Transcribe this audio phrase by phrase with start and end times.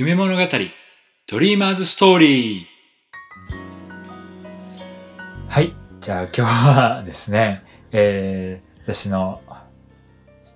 [0.00, 0.40] 夢物語
[1.26, 2.64] ドリーマーズストーリー。
[5.48, 5.74] はい。
[5.98, 9.42] じゃあ今日はですね、えー、私の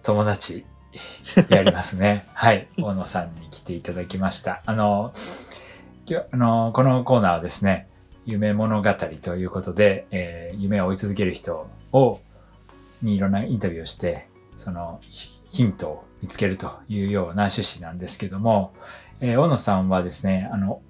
[0.04, 0.64] 友達
[1.48, 2.24] やりますね。
[2.34, 2.68] はい。
[2.78, 4.62] 大野さんに来ていただきました。
[4.64, 5.12] あの
[6.06, 7.88] 今日あのこのコーナーはですね
[8.24, 12.20] 夢物語ということで、えー、夢を追い続ける人を
[13.02, 15.00] にいろんなインタビューをしてその
[15.50, 18.72] ヒントを見つけるというような趣旨なんですけども、
[19.23, 20.83] えー、大野さんはですね、あの、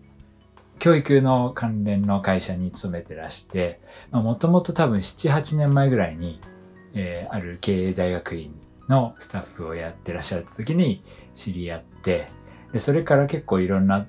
[0.79, 3.79] 教育の関連の会社に勤めてらして、
[4.11, 6.41] もともと多分7、8年前ぐらいに、
[6.95, 8.55] えー、ある経営大学院
[8.89, 12.27] のスタッフをやってらっしゃった時に知り合って、
[12.73, 14.07] でそれから結構いろんな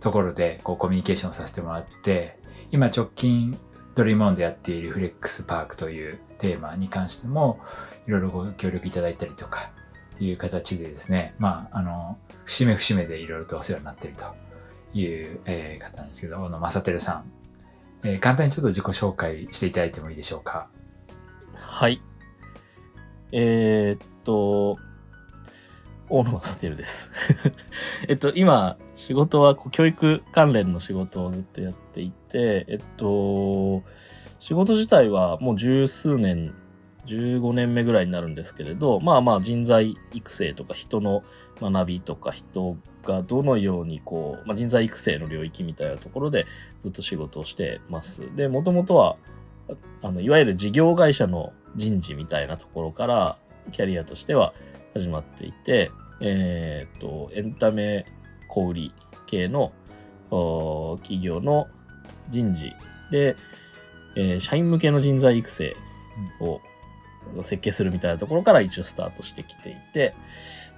[0.00, 2.38] ところでこうコミュニケーションさせてもらって、
[2.70, 3.58] 今直近
[3.94, 7.58] ドリームオンでやっているフレックスパークというテーマに関しても
[8.06, 9.70] いろいろご協力いただいたりとか
[10.20, 14.24] いう形でですね、まあ、あの、節目節目でいろいろとお世話になっていると
[14.98, 15.04] い
[15.34, 17.32] う、えー、方なんですけど、小野正輝さん、
[18.04, 20.68] えー、簡単にちょっと自己紹介していただいてもいいでしょうか？
[21.54, 22.02] はい。
[23.32, 24.76] えー、っと、
[26.08, 27.10] 大野正輝です。
[28.08, 33.82] えっと、今、仕事は教育関連の仕事をずっとやっていて、えっと、
[34.38, 36.54] 仕事自体はもう十数年
[37.06, 41.24] 15年目ぐらいになるんですけれど、まあまあ人材育成とか人の
[41.60, 46.46] 学びとか人がどのようにこう、まあ、人材育成の領域みたいなところで
[46.80, 48.34] ずっと仕事をしてます。
[48.36, 49.16] で、もともとは、
[50.02, 53.36] あの、いわゆる事業会社の人事みたいなところから
[53.72, 54.54] キャリアとしては
[54.94, 58.06] 始まっていて、えっ、と、エンタメ
[58.48, 58.92] 小売
[59.26, 59.72] 系の
[61.02, 61.68] 企業の
[62.30, 62.72] 人事
[63.10, 63.36] で、
[64.14, 65.76] えー、社員向けの人材育成
[66.40, 66.60] を
[67.44, 70.14] 設計するみたいなところから一応スタートしてきていて、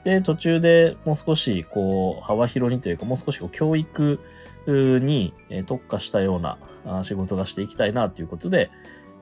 [0.05, 4.21] で、途中でもう少し、こう、幅広にというか、もう少しこう教育
[4.67, 5.33] に
[5.67, 6.59] 特化したような
[7.05, 8.71] 仕事がしていきたいなということで、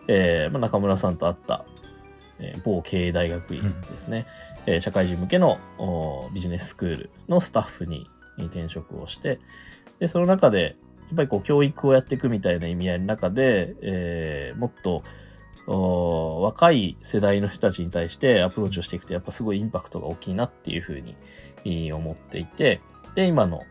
[0.08, 1.64] えー、まあ、中村さんと会った、
[2.40, 4.26] えー、某経営大学院ですね、
[4.66, 5.58] うん、えー、社会人向けの
[6.34, 8.08] ビジネススクールのスタッフに
[8.38, 9.38] 転職をして、
[10.00, 10.76] で、その中で、
[11.08, 15.04] やっぱりこう教育をやっていくみたいな意味合いの中で、えー、もっと
[15.66, 21.02] 若い世代の人たちに対してアプローチをしていくとやっぱすごいインパクトが大きいなっていうふう
[21.64, 22.80] に思っていて、
[23.14, 23.62] で、今の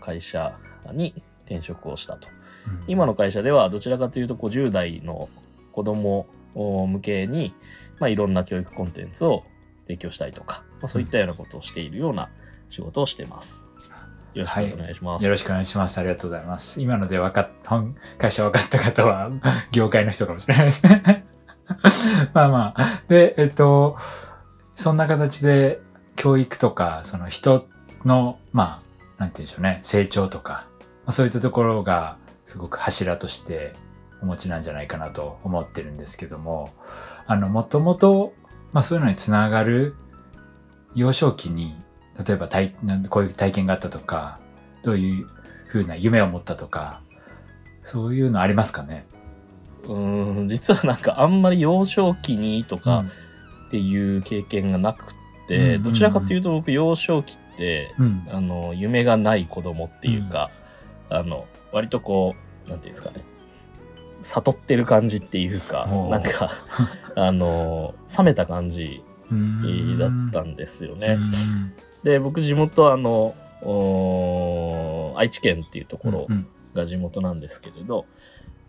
[0.00, 0.56] 会社
[0.92, 1.14] に
[1.44, 2.28] 転職をしたと。
[2.66, 5.28] うん、今の会社ではどちらかというと50代の
[5.72, 7.54] 子供向けに、
[7.98, 9.44] まあ、いろんな教育コンテンツを
[9.84, 12.30] 提供したりとか、まあ、そういったようなことをしているような
[12.68, 13.66] 仕事をしてます。
[14.34, 15.98] よろしくお願いします、はい、よろしくお願いします。
[15.98, 16.80] ありがとうございます。
[16.80, 19.30] 今ので分かっ、本、会社分かった方は、
[19.72, 21.26] 業界の人かもしれないですね。
[22.32, 23.02] まあまあ。
[23.08, 23.96] で、えっと、
[24.74, 25.80] そんな形で、
[26.16, 27.66] 教育とか、その人
[28.04, 28.80] の、ま
[29.18, 30.66] あ、なんて言うんでしょうね、成長とか、
[31.08, 33.74] そういったところが、すごく柱として
[34.22, 36.70] お持ちなんじゃないかなと思ってるんですけども、
[37.26, 38.32] あの、もともと、
[38.72, 39.94] まあそういうのにつながる
[40.94, 41.76] 幼少期に
[42.26, 42.74] 例えば体
[43.08, 44.38] こういう体験があったとか、
[44.82, 45.26] どういう
[45.66, 47.00] ふうな夢を持ったとか、
[47.82, 49.06] そういうのありますかね？
[49.88, 49.94] う
[50.44, 53.04] ん、実はなんかあんまり幼少期にとか
[53.68, 55.14] っていう経験がなく
[55.48, 60.50] て、うん、どちらかというと僕幼少期って、うん、あの、夢がない子供っていうか、
[61.10, 62.34] うん、あの、割とこ
[62.66, 63.24] う、なんていうんですかね、
[64.22, 66.50] 悟ってる感じっていうか、なんか、
[67.16, 69.02] あの、冷めた感じ
[69.98, 71.18] だったんですよね。
[72.02, 73.34] で、僕地元あの、
[75.16, 76.26] 愛知県っていうところ
[76.74, 78.06] が地元なんですけれど、うんうん、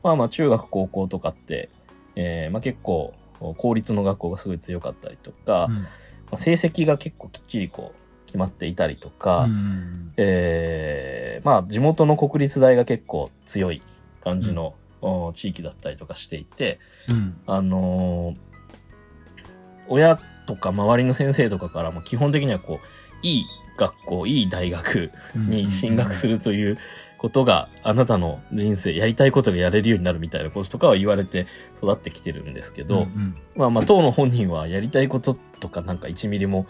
[0.04, 1.70] まあまあ中学高校とかって、
[2.16, 3.14] えー、まあ結構
[3.58, 5.88] 公立の学校がすごい強かったりとか、うん、ま
[6.34, 13.82] あ、成績が結構きっちりこう決まっていたりとか、うん、えー、まあ地元の国立大が結構強い
[14.24, 19.44] 感じの、うん、地域だったりとかしていて、うん、あのー、
[19.88, 22.86] 親とか周りの先生とかからも基本的にはこう
[23.22, 23.46] いい
[23.78, 26.78] 学校、いい大学に進学するという
[27.18, 31.48] ことが、あなたの人生、やりたいことがやれるようになるみたいなこととかは言われて
[31.78, 36.66] 育ってきてるんですけど、うんうん、まあまあ、当の本人はやりたいこととかなんか1ミリも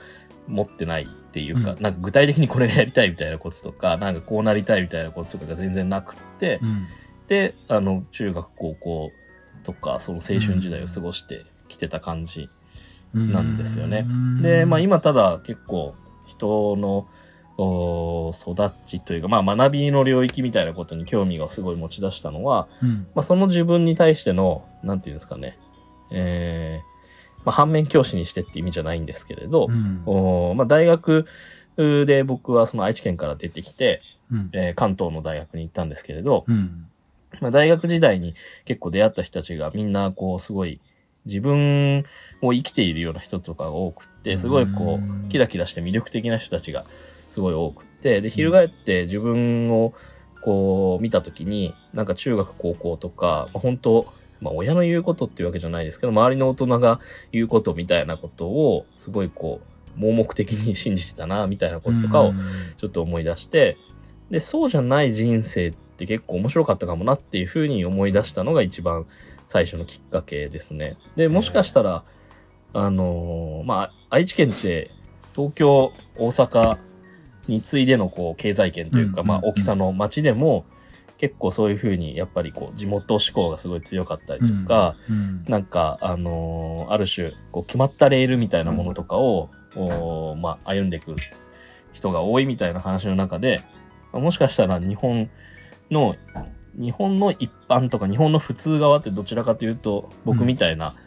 [0.47, 6.87] 持ってないっていうか、うん、なんか具体的にこれがやりたいみたいなこととか、なんかこうなりたいみたいなこととかが全然なくって、うん、
[7.27, 9.11] で、あの、中学、高校
[9.63, 12.49] とか、その青春時代を過ごしてきてた感じ
[13.13, 14.05] なんですよね。
[14.41, 15.95] で、まあ今ただ結構、
[16.41, 17.07] 人の
[18.31, 25.57] 育ちというか、まあ、学びの領域みたいなことに興味がすごい持ち出したのは、うん、まあ、その自分に対しての、なんていうんですかね、
[26.11, 31.25] えー、まあ、反面教師にしてって意味じゃないんですけれど、うん、おまあ、大学
[31.77, 34.01] で僕はその愛知県から出てきて、
[34.31, 34.49] うん。
[34.53, 36.87] えー関東の大学に行ったんですけれど、うん。
[37.41, 38.35] まあ、大学時代に
[38.65, 40.79] 結構出会った人たちがみんなこうすごい
[41.25, 42.05] 自分
[42.41, 46.85] を生きているような人とかが多くって、すごいこうキラキラして魅力的な人たちが
[47.29, 49.93] すごい多くって、で、翻って自分を
[50.41, 56.99] こう見たときに、なんか中学高校とか、まあ、本当まあ親の言うことっていうわけじゃないですけど、周りの大人が
[57.31, 59.61] 言うことみたいなことをすごいこ
[59.97, 62.33] う盲目的に信じてたな、みたいなこととかを
[62.77, 63.77] ちょっと思い出して、
[64.31, 69.05] で、そうじゃない人生って結構面白かったかもなっていうふうに思い出したのが一番
[69.51, 70.95] 最初のきっかけですね。
[71.17, 72.05] で、もしかしたら、
[72.71, 74.91] あのーまあ、愛知県って
[75.35, 76.77] 東京、大阪
[77.47, 80.63] に次いでのこう経済圏というか、まあ、うんうんうん大きさの町でも
[81.17, 85.43] 結構そういうふうにやっぱりこう地元志向がすごい強かったりとか、うん。
[85.49, 91.13] なんか、あのーある種、こう、決まったレールみたいなものとかを、おーまあ、歩んでいく
[91.91, 93.65] 人が多いみたいな話の中で、
[94.13, 95.29] まあもしかしたら日本
[95.89, 96.15] の、
[96.75, 101.01] 日本の一般とか日本の普通側ってどちらかというと、僕みたいな、うん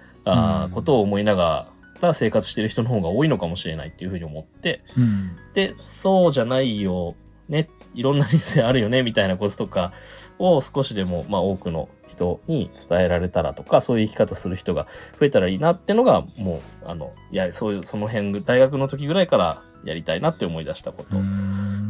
[0.70, 1.68] ことを思いなが
[2.00, 5.36] ら生活してる人の方が多いのかもしれないっていうふうに思って、うん。
[5.52, 7.14] で、そうじゃないよ、
[7.48, 9.92] ね、いろんな人生あるよね、みたいなこととか
[10.38, 14.86] を少しでも、まあ多くの人に伝えられたらとか、そういう生き方する人が
[15.20, 21.10] 増えたらいいなってのが、もう、あの、いや、そういう、その辺、大学の時ぐらいからやりたいなって思い出したこと。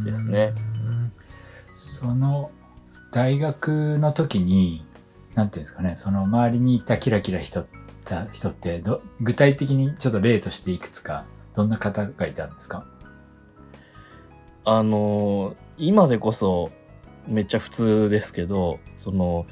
[0.03, 1.11] ですねうん。
[1.73, 2.51] その
[3.15, 4.85] 大学の時に、
[5.35, 7.65] なんていうんですかね、その周りにいたキラキラ人
[8.03, 11.23] た人ってど、具体的にちょっと例としていくつか、
[11.53, 12.85] どんな方がいたんですか？
[14.65, 16.71] あの今でこそ
[17.25, 19.45] めっちゃ普通ですけど、その、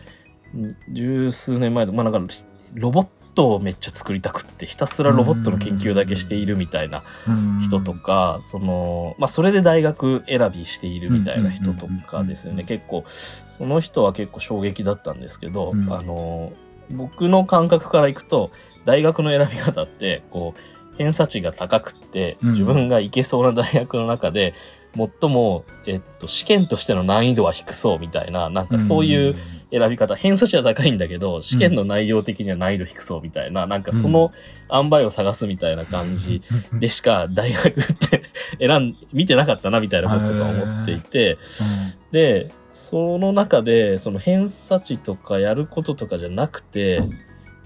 [0.92, 2.34] 十数年前の、まあなんか、
[2.74, 7.04] ロボットをめっちゃ作りたくって、ひたすらロボットの研究だけしているみたいな
[7.66, 12.64] 人とか、その、まあそれで大学選びしているみたいな人とかですよね。
[12.64, 12.68] うんうん。
[12.68, 13.06] うんうん結構、
[13.58, 15.94] その人は結構衝撃だったんですけど、うん。
[15.94, 18.52] あのー、僕の感覚からいくと、
[18.86, 22.52] 大学の選び方って、こう、偏差値が高くって、うん。
[22.52, 24.54] 自分が行けそうな大学の中で、
[24.96, 29.36] 最も、えっと、試験としての難易度は低そうみたいな、なんかそういう
[29.74, 34.32] 選び方、偏差値は高いんだけど、試験の内容的には難易度低そうみたいな、なんかその
[34.72, 36.80] 塩梅を探すみたいな感じうん。
[36.80, 38.24] でしか大学って
[38.60, 41.40] 選ん、見てなかったなみたいなこととか思っていて、
[42.12, 47.02] で、その中で、その偏差値とかやることとかじゃなくて、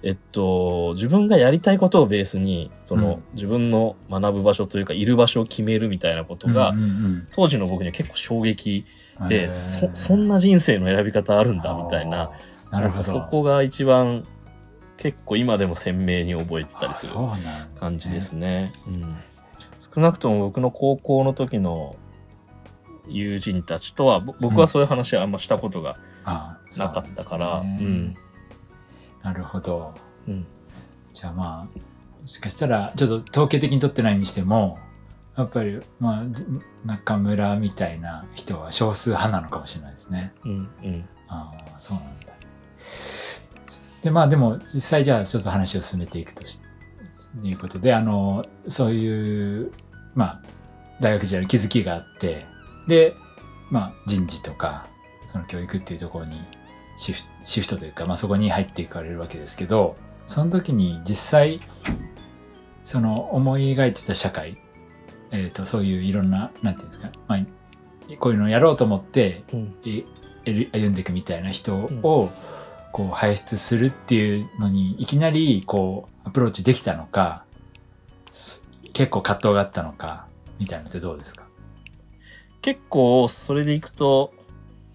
[0.02, 3.24] えっと、自分がやりたいことをベースに、その、うん。
[3.34, 8.97] 自分の学ぶ場所というか、いる場所を決めるみたいなことが、うんうん当時の僕には結構衝撃うん
[9.28, 12.32] で、そ、そんな人生の選び方あるんだ、みたいな。
[12.72, 13.04] なるほど。
[13.04, 14.26] そこが一番、
[14.98, 17.20] 結構今でも鮮明に覚えてたりする
[17.80, 18.74] 感じですね。
[18.88, 19.18] うん。
[19.94, 21.96] 少なくとも僕の高校の時の
[23.08, 25.98] 友人たちとは、ぼ僕はそういう話はあんましたことが
[26.78, 28.16] なかったから、そうなん
[29.24, 29.94] なるほど。
[30.28, 30.46] うん。
[31.14, 31.80] じゃあまあ、
[32.22, 34.80] もしかしたら、ちょっと統計的に取ってないにしても、
[35.38, 36.44] やっぱり、まあ、じ
[36.84, 40.34] 中村みたいな人は少数派なのかもしれないですね。
[40.44, 40.52] うん。
[40.84, 41.10] うん。
[41.28, 42.28] ああ、そうなんだ。
[44.02, 46.60] で、まあでも、実際じゃあちょっと話を進めていくとし、
[47.44, 49.72] いうことで、あの、そういう、
[50.16, 50.42] まあ、
[51.00, 52.46] 大学時代の気づきがあって、
[52.88, 53.14] で、
[53.70, 54.88] まあ人事とか、
[55.28, 56.42] その教育っていうところに
[56.98, 61.60] シフシフトというか、まあそこに入っていかれるわけですけど、その時に実際、
[62.84, 64.58] その思い描いてた社会、
[65.32, 67.40] えっ、と、そういういろんな、なんていうんですか、まあ、
[68.20, 69.76] こういうのをやろうと思って、うん。
[69.86, 70.04] え
[70.46, 72.32] 歩歩んでいくみたいな人を
[72.94, 77.44] こう輩出するっていうのにいきなりこうアプローチできたのか
[78.32, 81.46] す結構葛藤があったのかみたいなのってどうですか？
[82.62, 84.34] 結構、それでいくと、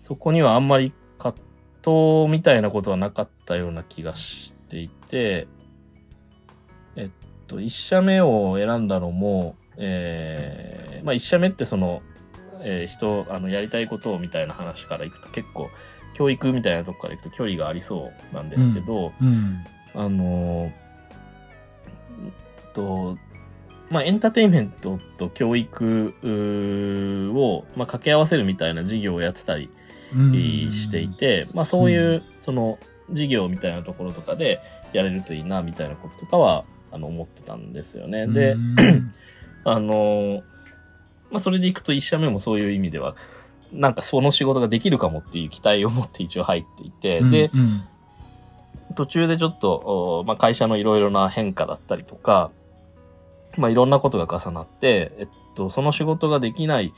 [0.00, 1.42] そこにはあんまり葛
[1.82, 5.46] 藤みたいなことはなかったような気がしていて、
[6.96, 7.10] えっ
[7.46, 12.02] と、一社目を選んだのも、えー、まあ一社目ってその、
[12.60, 15.68] えー人、あの、やりたいことをみたいな話からいくと結構、
[16.14, 19.64] 教育みたいなとこからいくと距離がありそうなんですけど、うん
[19.94, 20.82] あのー
[22.72, 23.16] と、
[23.90, 26.14] まあ、エンターテインメントと教育
[27.34, 29.68] を、まあ、掛け合わせるみたいな事業をやってたり
[30.72, 32.78] していて、まあ、そういう、その、
[33.10, 34.60] 事業みたいなところとかで
[34.92, 38.26] やれるといいな、みたいなこととかは、あの、思ってたんですよね。
[38.26, 39.14] で、うん
[39.64, 40.42] あのー
[41.32, 43.16] まあ、それでいくと一社目もそういう意味では、
[43.72, 47.82] なんかその仕事ができるかもっていう期待を持って一応入っていて、で、うん。
[48.94, 52.50] 途中でちょっと、おまあ、会社のいろいろな変化だったりとか、
[53.56, 56.92] まあいろんなことが重なって、えっと、その仕事ができない、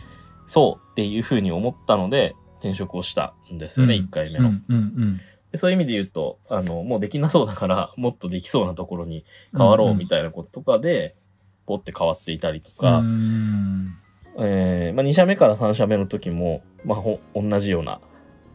[0.48, 4.06] そうっていうふうに思ったので、転職をしたんですよね、うん。
[4.06, 5.20] 1回目の、うんうん。
[5.52, 9.24] でそういう意味で言うと、あの、もうできなそうだから、もっとできそうなところに
[9.56, 11.14] 変わろうみたいなこととかで、
[11.66, 13.94] ポって変わっていたりとか、うん。
[14.38, 18.00] えーまあ、2社目から3社目の時も、まあ、ほ同じような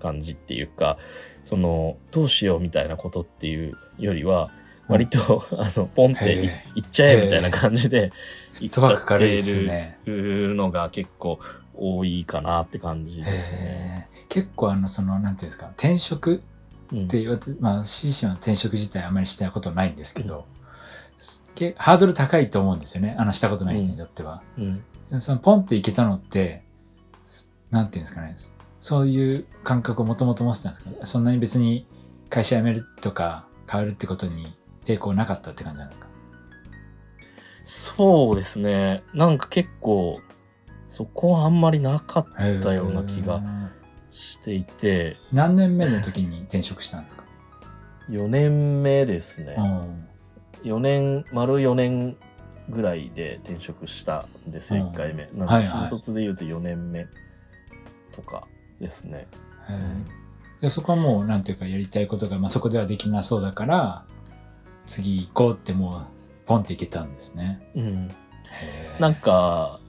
[0.02, 0.98] 感じっていうか、
[1.46, 4.52] その、どうしようみたいなことっていうよりは、
[4.88, 6.34] 割と、あの、ポンって
[6.76, 8.12] いっちゃえみたいな感じで、
[8.54, 10.00] フットワーク軽いですね。
[10.06, 11.40] るのが結構
[11.76, 14.10] 多いかなって感じですね。
[14.28, 16.42] 結構あの、その、なんていうんですか、転職
[16.92, 20.59] うんって言われて、まあ、私自身は転職自体あまりしたことないんですけど、け
[21.78, 23.16] ハードル高いと思うんですよね。
[23.18, 24.42] あの、したことない人にとっては。
[24.58, 25.20] うん。
[25.20, 26.64] そのポンっていけたのって、
[27.26, 28.36] すなんていうんですかね、
[28.80, 31.86] そういう感覚をもともと持ってたんですかそんなに別に
[32.30, 36.08] 会社辞めるとか変わるってことに抵抗なかったって感じなんですか？
[37.66, 39.04] そうですね。
[39.14, 40.22] なんか結構、
[40.88, 43.42] そこはあんまりなかったような気が
[44.12, 47.24] していて、何年目の時に転職したんですか
[48.10, 49.56] ？4年目ですね。
[49.58, 50.09] うん
[50.64, 52.18] 4年、丸4年
[52.70, 55.26] ぐらいで転職したんですよ、うん1回目。
[55.26, 57.08] なんで、はいはい新卒で言うと4年目
[58.16, 58.48] とか
[58.80, 59.28] ですね。
[59.68, 60.20] へー
[60.62, 64.04] でそこはもうなんていうかやりたいことが、まあ、そこではできなそうだから
[64.88, 67.62] 次行こうってもうポンっていけたんですね。
[67.76, 68.12] うん。
[69.00, 69.80] なんか、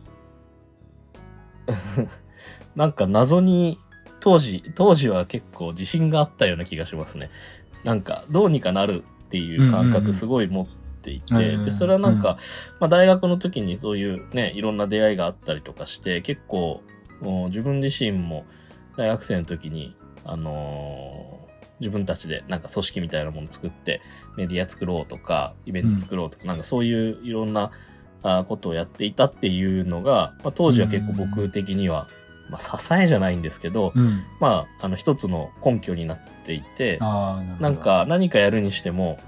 [2.76, 3.78] なんか謎に、
[4.20, 7.30] 当時、当時は結構自信があったような気がしますね。
[7.82, 10.02] なんか、どうにかなるっていう感うんうんうん。
[10.02, 10.66] 覚すごい持っ
[11.02, 12.36] ていて、うんで、それはなんか、うん。
[12.80, 16.82] まあ大学の時にそういうね、いろんな出会いがあったりとかして、結構、
[17.48, 18.44] 自分自身も
[18.96, 19.94] 大学生の時に、
[20.24, 21.40] あのー
[21.80, 24.02] 自分たちでなんか組織みたいなもの作って、
[24.36, 27.72] メディア作ろうとか、イベント作ろうとか、なんかそういういろんな
[28.22, 32.06] あことをやっていたっていうのが、まあ、当時は結構僕的には、
[32.50, 39.18] まあ、支えじゃないんですけど、うん、まあ、あの、一つの根拠になっていて、なんか何かやるにしても、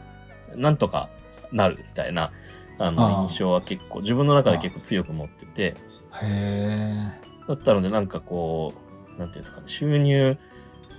[0.57, 1.09] なんとか
[1.53, 2.33] なるみたいな、
[2.79, 5.75] あの、印象は結構、自分の中で結構強く持ってて、
[6.23, 7.13] へ
[7.49, 8.75] だったのでなんかこ
[9.17, 10.37] う、なんていうんですかね、収入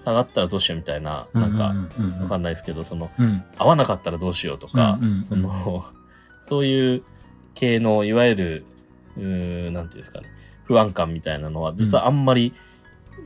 [0.03, 1.73] 下がったらどうしようみたいな、えなんか、
[2.23, 3.43] わかんないですけど、その、うん。
[3.57, 5.85] 合わなかったらどうしようとか、うんうんうんその、
[6.41, 7.03] そういう
[7.55, 8.65] 系の、いわゆる、
[9.17, 10.27] うーなんていうんですかね、
[10.65, 12.53] 不安感みたいなのは、実はあんまり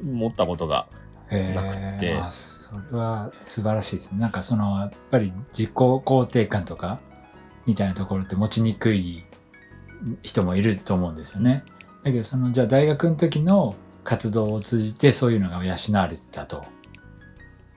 [0.04, 0.88] 持ったことが、
[1.30, 4.20] へなくてーあそれは素晴らしいですね。
[4.20, 7.00] なんかそのやっぱり自己肯定感とか
[7.66, 9.26] みたいなところって持ちにくい
[10.24, 11.64] 人もいると思うんですよね。
[12.04, 16.66] だけどそのじゃあ大学の時の活動を通じてそういうのが養われてたと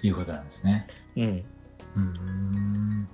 [0.03, 0.87] いうことなんですね。
[1.17, 1.23] うん。
[1.25, 3.09] うーん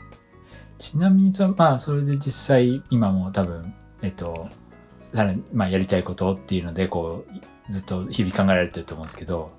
[0.79, 4.49] ちなみにそ、まあ、それで実際、今も多分、えっと、
[5.53, 7.25] まあ、やりたいことっていうので、こ
[7.69, 9.51] う、ずっと日々考えられてると思うんですけど、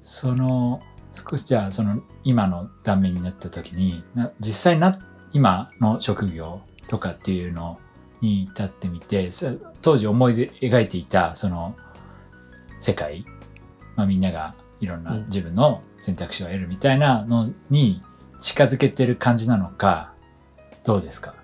[0.00, 0.80] その、
[1.12, 4.98] 少しじゃあ、その、今の断面になった時に、な実際な、
[5.32, 7.78] 今の職業とかっていうの
[8.20, 11.76] に立ってみて、さ当時思いで描いていた、その、
[12.80, 13.24] 世界、
[13.96, 15.26] まあ、みんながいろんなうん。
[15.26, 18.02] 自分の選択肢を得るみたいなのに
[18.40, 20.12] 近づけてる感じなのか、
[20.84, 21.34] どうですか？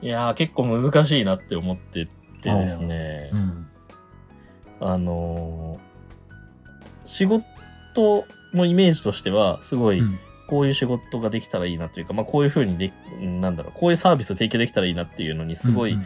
[0.00, 2.08] いやー、結構難しいなって思って
[2.42, 3.30] てですね。
[3.32, 3.66] う、ん。
[4.80, 5.86] あのー
[7.06, 10.18] 仕事のイメージとしては、すごい、うん。
[10.48, 15.98] こういう仕事ができたらいいなというか、まあこういうふうにで、なんだろう、こういうサービスを提供できたらいいなっていうのに、すごい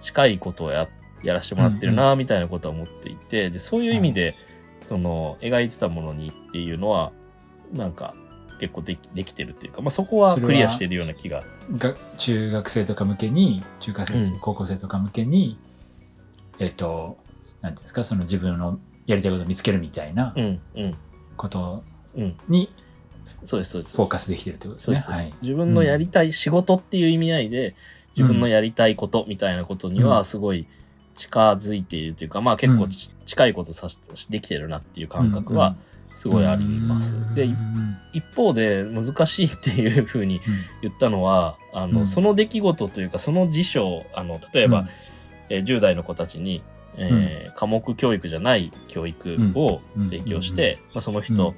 [0.00, 0.88] 近いことをや、
[1.22, 4.36] やらせてもらってるな、みたいなことは思っていて、で、そういう意味で、
[4.88, 7.12] その、描いてたものにっていうのは、
[7.72, 8.14] なんか、
[8.62, 11.42] 結構できできてるっていうか、まあそこはクリアしてるような気が。
[11.78, 15.58] が中学生とか向けに、中華生、うん高校生とか向けに、
[16.60, 17.18] えっ、と、
[17.60, 20.94] なんですか、その自分のやりたいことを見つけるみたいなうん、うん、
[21.36, 21.82] こと
[22.14, 22.36] うん。
[22.48, 22.72] に
[23.44, 23.96] そうです、そうです。
[23.96, 24.96] フォーカスできてるってことですね。
[24.98, 25.28] そうです。
[25.42, 27.74] 自分のやりたい仕事っていう意味合いで、
[28.16, 30.68] 自分のやりたいことみたいなことにはうんすごい
[31.16, 35.74] 近づいているというか、まあ結構ち近いことさしできてるなっていう感覚は
[36.14, 37.16] すごいあります。
[37.34, 37.54] で、い
[38.12, 40.40] 一方で難しいっていうふうに
[40.82, 42.06] 言ったのは、あの、うん。
[42.06, 44.86] その出来事というか、その事象、あの、例えば、
[45.48, 46.62] えー10代の子たちに、
[46.96, 50.10] えー科目教育じゃない教育をうん。
[50.10, 51.54] 提供して、まあ、その人、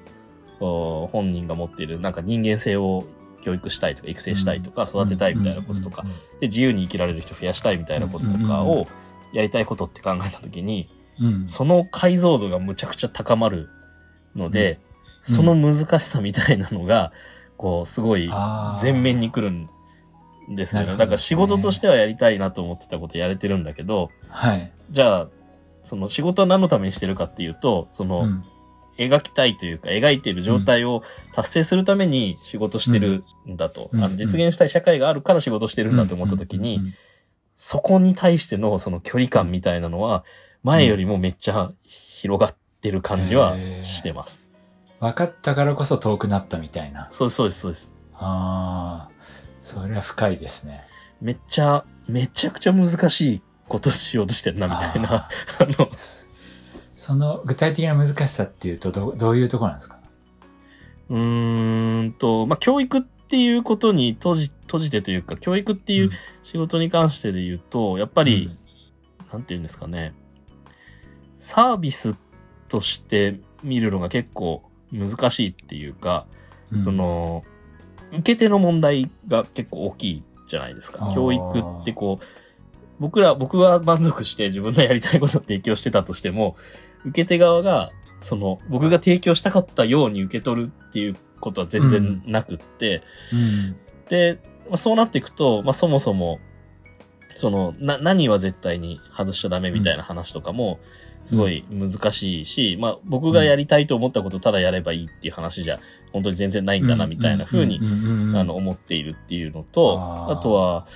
[0.61, 3.05] お本人が持っているなんか人間性を
[3.45, 6.05] 教育したいとか育成したいとか育てたいみたいなこととか、
[6.41, 8.87] で自由に生きられる人増やしたいみたいなこととかを
[9.33, 10.89] やりたいことって考えた時に、
[11.21, 11.49] うん、うん。
[11.49, 13.69] その解像度がむちゃくちゃ高まる
[14.37, 14.81] ので、
[15.29, 15.35] うん。
[15.35, 17.13] その難しさみたいなのが、
[17.57, 18.29] こう、すごい
[18.83, 19.69] 前面に来るん
[20.55, 20.97] ですよね。
[20.97, 24.73] だから仕事としてはやりたいなと思ってたことやれてるんだけど、はい。
[24.91, 25.29] じゃあ、
[25.83, 28.45] その仕事は何のためにしてるかっていうと、その、うん。
[28.97, 31.03] 描きたいというか、描いている状態を
[31.35, 33.57] 達成するために仕事してるん。
[33.57, 34.05] だと、うん。
[34.05, 36.95] あの実現したい社会があるから仕事してるんだと思った時に、
[37.55, 40.25] そこに対してのその距離感みたいなのは、
[40.63, 44.43] 前よりもめっちゃ広がってる感じはしてます。
[45.01, 47.09] 分かったからこそ遠くなったみたいな。
[47.11, 47.95] そうです、そうです、そうです。
[48.15, 49.11] ああ、
[49.63, 50.85] それは深いですね。
[51.21, 55.15] めっちゃ、めちゃくちゃ難しいことしようとしてるな、みたいな。
[55.15, 55.29] あ
[55.81, 56.29] の、そ
[56.93, 59.99] その具体的な難しさっていうとど、どういうところなんですか？
[61.11, 66.11] うーんと、まあ、教育っていうことに閉じ、閉じてというか、教育っていう
[66.45, 68.57] 仕事に関してで言うと、やっぱり、
[69.33, 70.15] なんて言うんですかね、
[71.37, 72.15] サービス
[72.75, 76.27] として見るのが結構難しいっていうか、
[76.73, 76.83] うん。
[76.83, 77.45] そ、の、
[78.11, 81.13] 受け手の問題が結構大きいじゃないですか。
[81.15, 81.43] 教育
[81.83, 82.25] ってこう、
[82.99, 86.57] 僕ら、僕は満足して自分のやりたいことを提供してたとしても、
[87.05, 93.77] 受け手側が、その、僕が提供したかったように受け取るっていうことは全然なくって、うん。
[94.09, 96.41] で、まあそうなっていくと、まあ、そもそも、
[97.37, 100.81] その、な、何は絶対に外しちゃダメみたいな話とかも、
[101.25, 105.81] すごい難しいし、まあ、僕がやりたいと思ったことをただやればいいっていう話じゃ、
[106.13, 109.99] 本当に全然ないんだな、みたいな風に、にあの、思っているっていうのと、
[110.31, 110.87] あとは、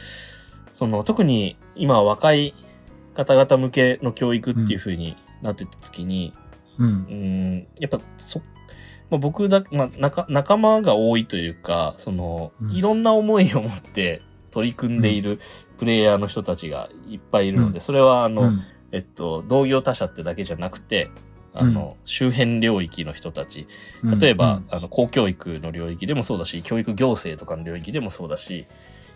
[0.72, 2.54] その、特に今若い
[3.14, 6.34] 方々向けの教育っていう風になってった時に、
[6.78, 6.86] うん。
[6.86, 8.40] うーん、やっぱ、そ、
[9.10, 12.70] まあ、僕だ、まあ、仲、仲間が多いというか、その、うん。
[12.70, 15.40] いろんな思いを持って取り組んでいる
[15.78, 17.80] プレイヤーの人たちがいっぱいいるので、うん。
[17.80, 21.10] それは、あの、うんえっと、同業他社ってだけじゃなくて、
[21.54, 23.66] あの、周辺領域の人たち、
[24.20, 28.66] 例えば、あの、公教育の領域でもそうだし、教育行政とかの領域でもそうだし、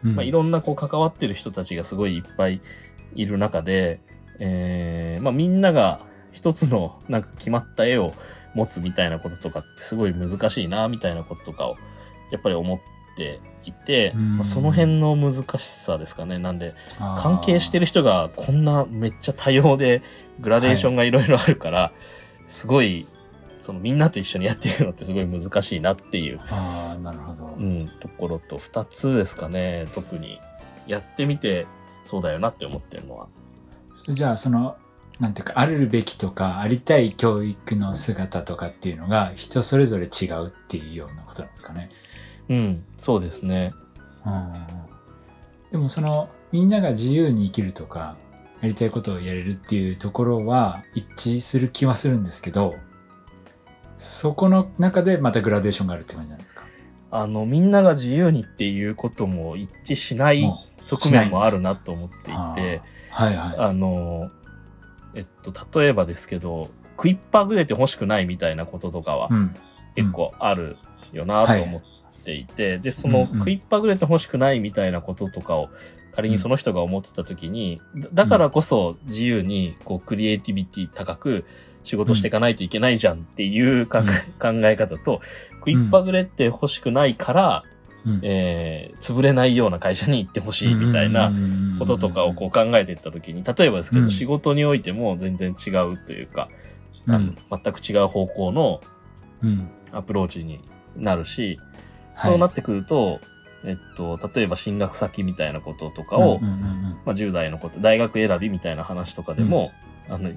[0.04, 0.16] うん。
[0.16, 2.60] まあ、いろんなこう関わってる人たちがすごいいっぱい
[3.14, 4.00] いる中で、
[4.38, 6.00] えーまあ、みんなが
[6.32, 8.12] 一つのなんか決まった絵を
[8.54, 11.76] 持つみたいなこととかってすごい難しいな、みたいなこととかを
[12.30, 12.78] やっぱり思っ
[13.16, 16.38] ていて、うんまあ、その辺の難しさですかね。
[16.38, 20.02] なんで、関係してる人がこんなめっちゃ多様で
[20.40, 21.92] グラデーションがいろいろあるから、
[22.46, 23.06] すごい、
[23.60, 27.46] そのみんなと一緒にやっていくのってすごい難しいなっていうあーなるほど。
[27.46, 30.40] うん、ところと二つですかね、特に。
[30.86, 31.66] やってみて、
[32.06, 33.28] そうだよなって思ってるのは。
[33.92, 34.76] それじゃあその
[35.20, 41.90] なんていうかあるべきとかありたい教育の姿とかっていうのが人それぞれ違うっていうようなことなんですかね。
[42.48, 43.74] うん、そうですね。
[44.24, 44.52] うん。
[45.72, 48.16] でもそのみんなが自由に生きるとか
[48.60, 52.76] やりたいことをやれるっていうところは一致する気はするんですけど
[53.96, 56.62] そこの中でまたグラデーションがあるって感じなんですか？
[57.10, 63.56] あの、みんなが自由にっていうことも一致しないも側面もあるなと思っていあて、はいはい。
[63.58, 64.30] あの、
[65.14, 69.54] えっと、例えばですけど、食いっぱぐれて欲しくないみたいなこととかはうん。
[69.94, 70.78] 結構ある
[71.12, 71.82] よなと思っ
[72.22, 75.68] ていて、で、その食いっぱぐれて欲しくないみたいなこととかを
[76.14, 81.44] 仮にその人が思ってた時に、だだからこそ自由にこうクリエイティビティ高く
[81.84, 84.02] 仕事していかないといけないじゃんっていう考え,、
[84.40, 85.20] 考え方と、
[85.58, 87.64] 食いっぱぐれて欲しくないから、
[88.04, 88.20] うん。
[88.22, 91.32] えー潰れないような会社に行ってほしいみたいな
[91.78, 94.10] こととかをこう考えていった時に、例えばですけど、うん。
[94.10, 96.48] 仕事においても全然違うというか、
[97.06, 97.32] うん、あの
[97.62, 98.80] 全く違う方向の
[99.42, 99.70] うん。
[99.92, 100.60] アプローチに
[100.96, 101.58] なるし、
[102.14, 102.30] はい。
[102.32, 103.20] そうなってくると、
[103.64, 109.72] えっと、例えば進学先みたいなこととかを、うんうんうんまあ、10代のこと、大学選びみたいな話とかでも、
[110.08, 110.30] あの、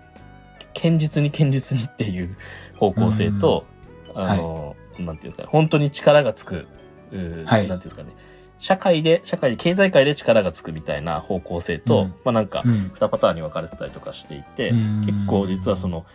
[0.76, 2.36] 堅実に堅実にっていう
[2.76, 3.66] 方向性と、
[4.14, 7.16] あの、なんていうんですかね、本当に力がつく、はい。
[7.16, 8.12] なんていうんですかね、
[8.58, 12.10] 社会で、社会で、経済界で力がつくみたいな方向性と、うん。
[12.24, 12.92] まあなんかう、ん。
[12.94, 15.02] 二パターンに分かれてたりとかしていて、うん。
[15.06, 16.06] 結構実はその、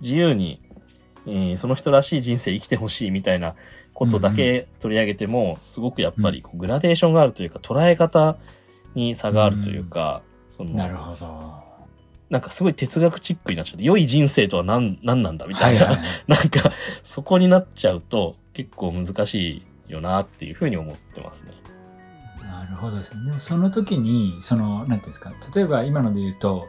[0.00, 0.60] 自由に、
[1.26, 3.54] えーその人らしい人生生きてほしいみたいな
[3.98, 8.36] ことだけ取り上げても、すごくやっぱりこうグラデーションがあるというか、捉え方
[8.94, 11.52] に差があるというか、その、なるほど。
[12.30, 16.70] なんかすごい哲学チックになっちゃって、良い人生とは何、何なんだみたいな、はいはい なんか、
[17.02, 19.34] そこになっちゃうと結構難し
[19.88, 21.50] いよなっていうふうに思ってますね。
[22.40, 23.24] なるほどですね。
[23.26, 26.68] でもその時に、その、なんていうんですか、例えば今ので言うと、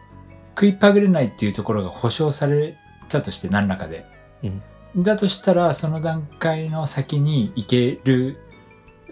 [0.56, 2.76] 食いっぱぐれないっていうところが保証され
[3.08, 4.04] たとして何らかで。
[4.42, 4.64] うん。
[4.98, 8.38] だとしたら、その段階の先に行ける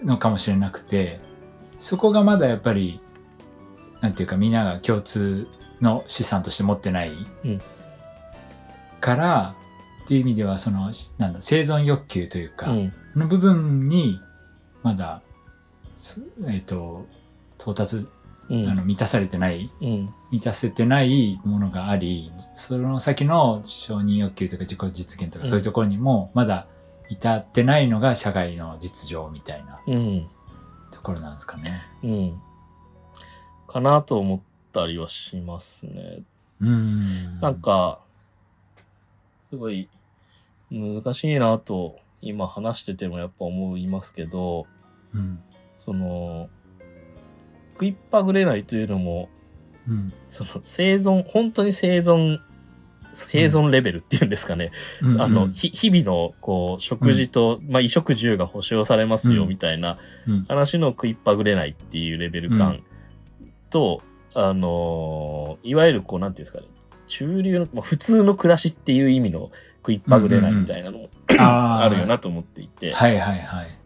[0.04, 1.20] のかもしれなくて、
[1.78, 3.00] そこがまだやっぱり、
[4.02, 5.48] なんていうかみんなが共通
[5.82, 7.12] の資産として持ってない
[7.46, 7.62] うん
[9.00, 9.56] から、
[10.06, 12.94] っていう意味では、その、なんだ、生存欲求というか、うん。
[13.16, 14.22] の部分に
[14.84, 15.22] まだ
[15.98, 17.06] すえっ、と
[17.60, 18.10] 到達、うん。
[18.50, 20.14] あの満たされてないうん。
[20.32, 26.68] 満たせてないものがありその先の承認欲求とか自己実現とかうんそういうところにもまだ
[27.10, 30.28] 至ってないのが社会の実情みたいなうん。
[30.92, 31.82] ところなんですかね。
[32.04, 32.42] うん。
[33.68, 34.40] かなと思っ
[34.72, 36.22] たりはしますね。
[36.60, 38.00] うんなんか、
[39.50, 39.90] すごい
[40.72, 44.66] 難しいなと今話しててもやっぱ思いますけど、
[45.14, 45.40] うん
[45.76, 46.50] その、
[47.78, 49.30] 食いっぱぐれないというのも、
[49.88, 50.14] うん。
[50.28, 52.40] その生存、本当に生存、
[53.14, 54.72] 生存レベルっていうんですかね。
[55.02, 55.22] うん。
[55.22, 59.50] あの、うんひ日々の、こう、食事と、まあ、衣食住が保障されますよ、うん。
[59.50, 60.46] みたいなうん。
[60.46, 62.84] 話の食いっぱぐれないっていうレベル感
[63.70, 64.02] と、
[64.34, 66.68] あのーいわゆるこう、なんていうんですかね、
[67.08, 71.10] 中流の、まあ、普通の暮らしっていう意味の食いっぱぐれないみたいなのも、
[71.40, 73.78] あーあるよなと思っていて、はいはいはい。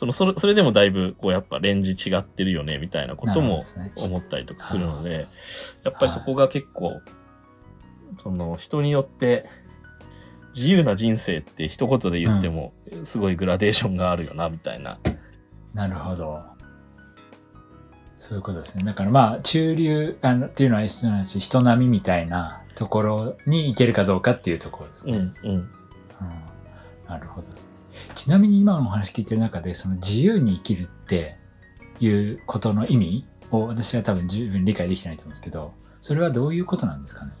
[0.00, 3.64] その、それ、それでもだいぶ、こう、やっぱレンジ違ってるよね、みたいなことも
[3.96, 5.26] 思ったりとかするので、
[5.84, 7.02] やっぱりそこが結構、
[8.16, 9.44] その、人によって、
[10.54, 12.72] 自由な人生って一言で言っても、
[13.04, 14.98] すごいグラデーションがあるよな、みたいな。
[15.74, 16.42] なるほど。
[18.16, 18.84] そういうことですね。
[18.84, 25.12] だからまあ、中流あのっていうのは、すなわち人並みみたいなところに行けるかどうかっていうところですね。
[25.12, 25.50] うん、うん。
[25.52, 25.70] うん
[27.10, 27.69] なるほどですね。
[28.14, 31.36] ちなみに今のお話聞いてる中で、その自由に生きるって
[32.00, 37.32] いうことの意味を私は多分十分理解できてないと思うんですけど、それはどういうことなんですかね？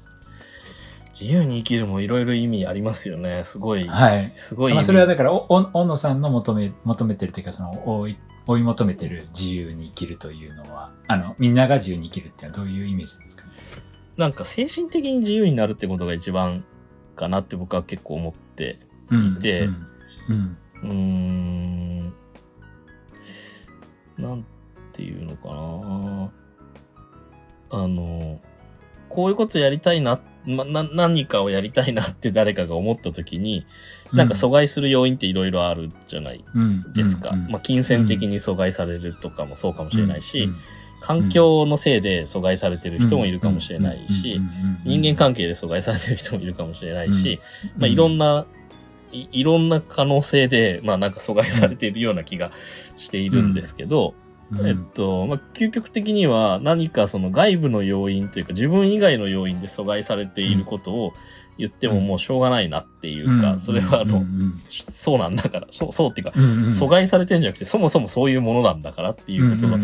[1.12, 3.42] 自由に生きるもいろいろ意味ありますよね。
[3.44, 4.32] すごい、はい。
[4.36, 4.74] すごい。
[4.74, 13.50] まあ、それはだから、おお小野さんの求め、求めてるというか、その、追い、追い求めてる自由に生きるというのは、あの、みんなが自由に生きるっていうのはどういうイメージですかね？
[14.16, 16.64] なんか精神的に自由になるってことが一番
[17.16, 18.78] かなって僕は結構思って
[19.10, 19.68] うんでうん。
[19.68, 19.86] うん。
[20.28, 22.04] うーん、
[24.18, 24.44] なん
[24.92, 26.30] ていうのかな。
[27.72, 28.40] あの、
[29.08, 33.66] こういうことやりたいな、ま、な、何かをやりたいなって誰かが思った時に、
[34.12, 36.92] なんか阻害する要因っていろいろあるじゃないうん。
[36.92, 37.30] ですか。
[37.30, 37.48] うん。
[37.48, 40.56] まあ、金銭的に阻害されるとかもそうかもしれないし、うん。
[41.00, 44.40] 環境のせいで阻害されてる人もいるかもしれないし、
[44.84, 47.40] 人間関係で阻害されてる人もいるかもしれないし、
[47.78, 48.18] まあ、いろん。
[48.18, 48.46] な、
[49.12, 52.52] いいろんな可能性で、まあなんか阻害されているような気が
[52.96, 54.14] しているんですけど、
[54.52, 54.66] うん。
[54.66, 61.12] えっと、まあ究極的には何かその外部の要因というか自分以外の要因で阻害されていることを
[61.60, 64.24] 言ってももうしょうがないなっていうか、それはあの、
[64.70, 69.78] そうなんだから、そう、そうっていうか、阻害されてんじゃなくて、そもそもそういうものなんだからっていうことだ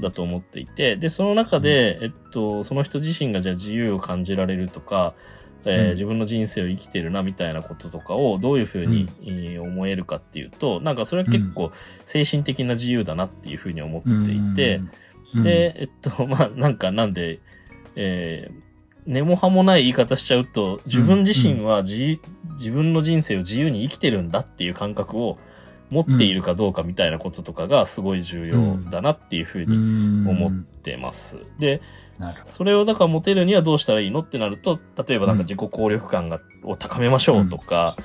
[0.00, 5.14] だと思っていて、で、その中で、えっと、その人自身がじゃあ自由を感じられるとか、
[5.64, 5.90] えーうん。
[5.92, 11.72] 自分の人生を生きてるなみたいなこととかをどういうふうに、えー思えるかっていうと、なんかそれは結構
[12.06, 14.80] 精神的な自由だなっていうふうに思っていて、
[15.42, 17.40] で、えっと、 まあ、なんかなんで、
[17.96, 18.64] えー
[19.06, 22.20] 根も葉もない言い方しちゃうと、自分自身は自,、
[22.52, 25.38] 自分の人生を自由に生きてるんだっていう感覚を
[25.90, 31.38] 持っているかどうかみたいなこととかがすごい重要だなっていうふうに思ってます。
[31.58, 31.80] で、
[32.44, 37.96] それをだから持てるにはどうしたらいいのってなると、例えばなんか自己効力感がを高めましょうとか、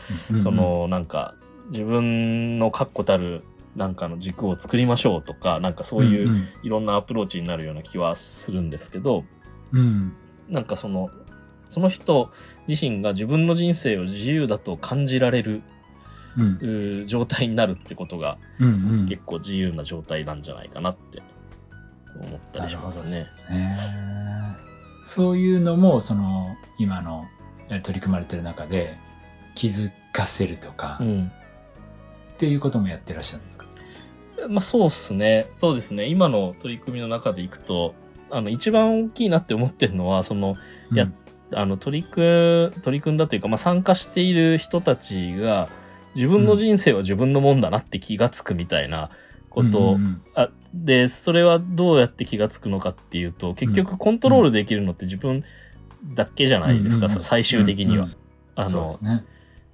[0.41, 1.35] そのなんか
[1.71, 3.43] 自分の確固たる
[3.75, 9.23] なんかの軸を作りましょうとか、なんかそういういろんなアプローチになるような気はするんですけど、
[9.71, 10.13] うん、
[10.49, 11.09] なんかその、
[11.69, 12.31] その人
[12.67, 15.61] 自身が自分の人生を自由だと感じられる、
[16.41, 18.71] うん、状態になるってことが、うんう
[19.03, 21.21] ん、結構自由な状態なんじゃないかなって
[22.15, 23.27] 思ったりしますね。
[25.03, 27.25] そういうのも、その、今の
[27.83, 28.97] 取り組まれてる中で
[29.55, 31.31] 気づかせるとか、うん、
[32.35, 33.65] っていうこともやってらっしゃるんですか？
[34.47, 35.47] まあそうっすね。
[35.55, 36.05] そうですね。
[36.05, 37.95] 今の取り組みの中でいくと、
[38.31, 40.55] あの、一番大きいなって思ってるのは、その、
[40.91, 41.11] うん、や、
[41.51, 45.67] あの、取り組、取り組んだというか、まあ参加している人たちが、
[46.15, 49.09] 自分の人生は自分のもんだなって気がつくみたいな
[49.49, 49.91] こと。
[49.91, 55.43] を、うんうん、あで、それはどうやって気がつくのかっていうと、結局コントロールできるのって自分
[56.13, 58.05] だけじゃないですか、うんうん、最終的には。
[58.05, 58.09] う
[58.55, 59.25] あの、そね、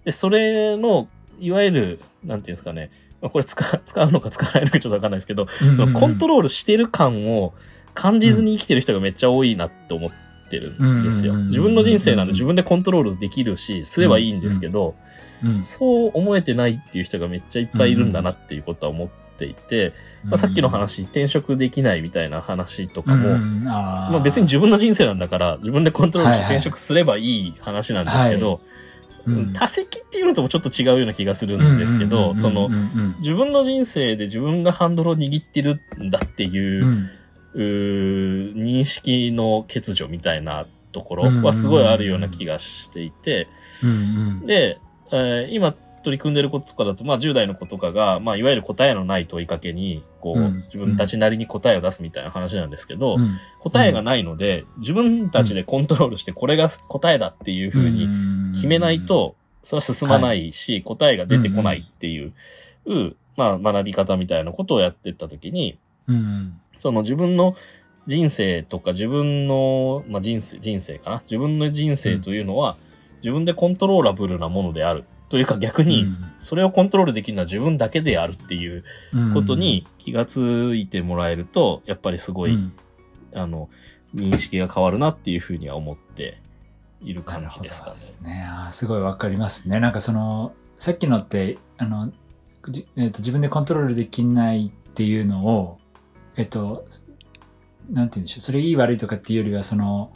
[0.03, 1.07] で、それの、
[1.39, 7.53] いわゆる、なんていうんですかね、これ使 使うのか使わないのかちょっとわかんないですけど、うんうん、コントロールしてる感を
[7.93, 10.09] 感じずに生きてる人がめっちゃ多いなって思っ
[10.49, 11.33] てるんですよ。
[11.33, 14.95] 自分の人生なんで自分でコントロールできるし、すればいいんですけど、
[15.61, 28.61] そう思えてないっていう人がめっちゃいっぱいいるんだなっていうことは思っていて、まあ、さっきの話、転職できないみたいな話とかも、まあ別に自分の人生なんだから、自分でコントロールして転職すればいい話なんですけど、
[29.53, 32.69] 多席っていうのともちょっと違うような気がするんですけど、その、
[33.19, 37.09] 自分の人生で自分がハンドルを握ってるんだっていう
[37.59, 43.47] 認識の欠如みたいなところはすごいあるような気がしていて、
[43.83, 43.93] うんう
[44.43, 44.45] ん。
[44.45, 44.79] で、
[45.11, 45.73] えー今
[46.05, 53.39] 取り組んでることとかだと、まあ10代の子とかが、まあいわゆる答えのない問いかけに、こう、うん自分たちなりに答えを出すみたいな話なんですけど、うん。
[53.59, 58.07] 答えがないので、自分たちでコントロールしてこれが答えだっていうふうに
[58.53, 62.33] 決めない、と、それは進まないし、答えが出てこないっていう、
[63.35, 65.79] まあ学び方みたいなことをやってったときに、
[66.79, 67.55] その自分の
[68.07, 71.23] 人生とか自分の、まあ、人生、人生かな？
[71.25, 72.77] 自分の人生というのは、
[73.23, 75.05] 自分でコントローラブルなものである。
[75.27, 76.05] というか逆に、
[76.39, 82.73] それをコントロールできるのは自分だけであるっていううんことに気がついてもらえると、やっぱりすごい、うん
[83.33, 83.67] あの、
[84.13, 86.39] 認識が変わるなっていうふうには思って
[87.01, 88.45] いる感じですかねすね。
[88.47, 89.79] あーすごいわかりますね。
[89.79, 92.13] なんかその、さっきのって、あの、
[92.69, 95.79] じえっと自分でコントロールできないっていうのを、
[96.37, 96.85] えっと、
[97.89, 98.41] なんて言うんでしょう。
[98.41, 100.11] それいい悪いとかっていうよりは、その、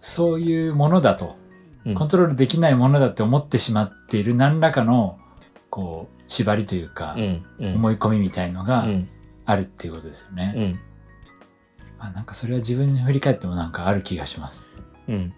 [0.00, 1.36] そういうものだと、
[1.84, 5.18] うんコントロールできないものだって思ってしまっている何らかの、
[5.68, 7.74] こう、縛りというか、うん、うん。
[7.74, 9.08] 思い込みみたいのがうん、
[9.44, 10.54] あるっていうことですよね。
[10.56, 10.80] うん、
[11.98, 14.70] あなんかそれは自分に振り返ってもなんかある気がします。
[15.08, 15.34] うん。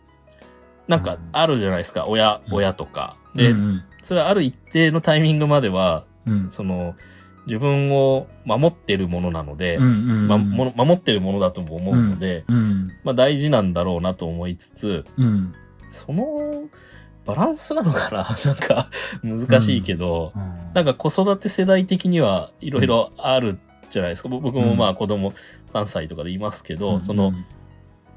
[0.86, 2.06] なんかうん、あるじゃないですか。
[2.06, 3.16] 親、うん親とか。
[3.34, 6.94] で、うんそれはある一定のタイミングまでは、うん、うんその、
[7.46, 10.28] 自分を守ってるものなので、うんうん。
[10.28, 15.54] ま、もの守ってるものだとも思うので、うんまあ大事なんだろうなと思いつつ、うん。
[15.92, 16.64] その
[17.24, 18.36] バランスなのかな？
[18.44, 18.88] なんか
[19.22, 20.42] 難しいけど、うん。
[20.74, 23.58] なんか子育て世代的にはいろいろある
[23.90, 24.28] じゃないですか。
[24.28, 25.32] ぼ僕もまあ子供
[25.72, 27.32] 3歳とかでいますけど、その、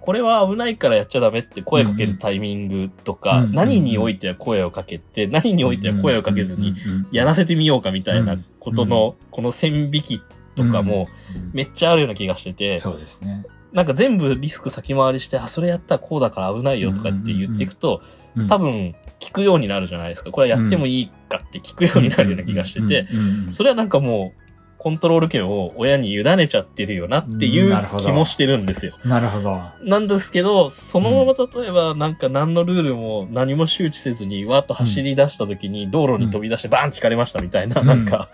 [0.08, 6.76] これは危ないからやっちゃダメって声かけるタイミングとか、うん何においては声をかけて、何においては声をかけずに、
[7.12, 10.22] やらせてみようかみたいなことの、この線引き
[10.56, 11.10] とかも、
[11.52, 13.46] めっちゃあるような気がしてて、そうですね。
[13.74, 18.02] なんか全部リスク先回りして、あ、それやったらこうだから危ないよとかって言っていくと、
[18.38, 18.48] うん。
[18.48, 20.32] 多分聞くようになるじゃないですか。
[20.32, 23.10] これやってもいいかって聞くようになるような気がしてて、、
[23.52, 24.47] それはなんかもう、
[24.78, 28.94] コントロール権を親に委ねちゃってるよなっていう気もしてるんですよ。
[29.04, 29.60] なるほど。
[29.82, 37.88] なんですけど、そのまま例えばなんか何のルールも何も周知せずにわーっと走り出した時に道路に飛び出してバーンって引かれましたみたいな、うん。
[37.88, 38.30] なんか、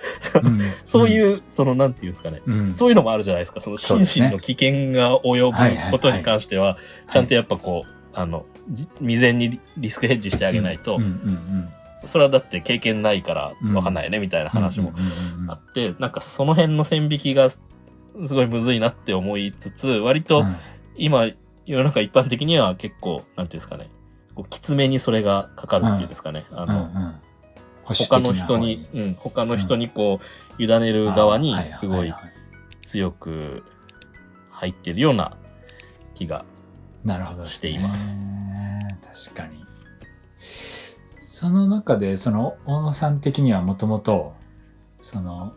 [0.83, 2.41] そうういう、そのなんていうんですかね。
[2.53, 3.61] ん、そういうのもあるじゃないですか。
[3.61, 6.77] その心身の危険が及ぶことに関しては、
[7.09, 10.95] ちゃんとやっぱこう、あの、じ未然にリスクヘッジしてあげないと。
[10.95, 11.69] うん、うんうん
[12.05, 14.93] それはだって経験ないからわかんないよね、みたいな話も
[15.47, 17.59] あって、なんかその辺の線引きがす
[18.29, 20.55] ごいむずいなって思いつつ、割とうん
[20.95, 21.25] 今、
[21.65, 23.89] 世の中一般的には結構、なんていうんですかね、
[24.35, 26.45] こうきつめにそれあかかるっていうんですかね。
[26.51, 27.15] あの、
[27.83, 30.19] 他の人に、うん、他の人にこ
[30.57, 32.13] う、委ねる側にすごい
[32.81, 33.63] 強く
[34.51, 35.37] 入ってるような
[36.13, 36.45] 気が。
[37.45, 38.17] しています。
[39.29, 39.62] 確かに。
[41.43, 44.33] その中で、その、大野さん的にはもともと、
[45.01, 45.51] その、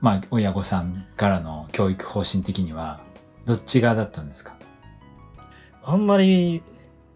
[0.00, 3.04] まあ、親御さんからの教育方針的には、
[3.44, 4.56] どっち側だったんですか？
[5.84, 6.60] あんまり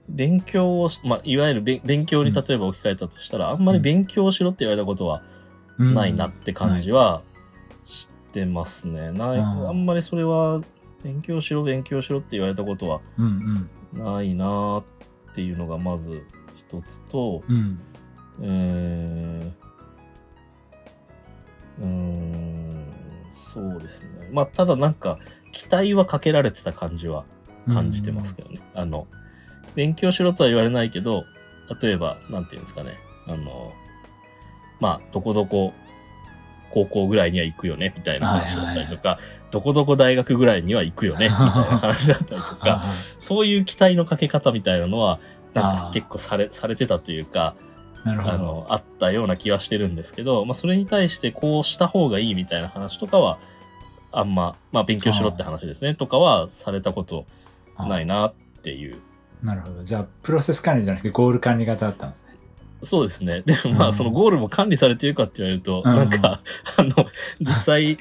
[0.09, 5.25] 勉強をし、まあ、いわゆるべ勉強に例えば置き換えたとしたら、あんまり勉強をしろって言われたことは
[5.77, 7.23] ないなって感じは
[7.85, 9.11] してますね。
[9.11, 10.61] ない、うんあんまりそれは、
[11.03, 14.05] 勉強しろ、勉強しろって言われたことはうんうん。
[14.05, 14.85] ないなーっ
[15.35, 16.23] ていうのがまず
[16.71, 17.81] 一つと、うん
[18.43, 22.87] えー、うーん、
[23.53, 24.31] そうですね。
[24.33, 25.19] まあ、ただなんか、
[25.53, 27.25] 期待はかけられてた感じは
[27.73, 28.61] 感じてますけどね。
[28.75, 29.09] あの、
[29.75, 31.25] 勉強しろとは言われないけど、
[31.83, 32.95] 例えば、なんていうんですかね。
[33.27, 33.73] あの、
[34.79, 35.73] まあ、どこどこ、
[36.71, 39.19] 高校ぐらいには行くよね、みたいな話だったりとか、
[39.51, 45.19] どこどこ大学ぐらいには行くよね、みたいな話だったりとか、あ そういう期待のかけ方みたいなのは、
[45.55, 47.55] なんか結構され、されてたというか。
[48.03, 53.39] あの、あったような気はしてるんですけど、まあ、それに対してこうした方がいいみたいな話とかは、
[54.13, 57.27] あんま、まあ、勉強しろって話ですね、とかはされたこと
[57.79, 59.01] ないなっていう。
[59.43, 59.85] なるほど。
[59.85, 62.31] じゃあ、プロセス管理じゃなくてゴール管理型だったんですね。
[62.83, 63.43] そうですね。
[63.43, 66.41] でもまあ、うんそのゴールも管理されているかって言われると、うんなんか、
[66.77, 67.07] あの、
[67.41, 67.99] 実際、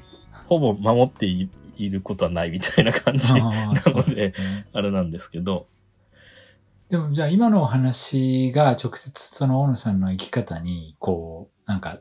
[0.48, 4.34] ほぼ守っていいることはないみたいな感じなので、
[4.74, 5.68] あれなんですけど、
[6.90, 12.00] でもじゃあ今のお話が直接その大野さんの生き方にこうなんか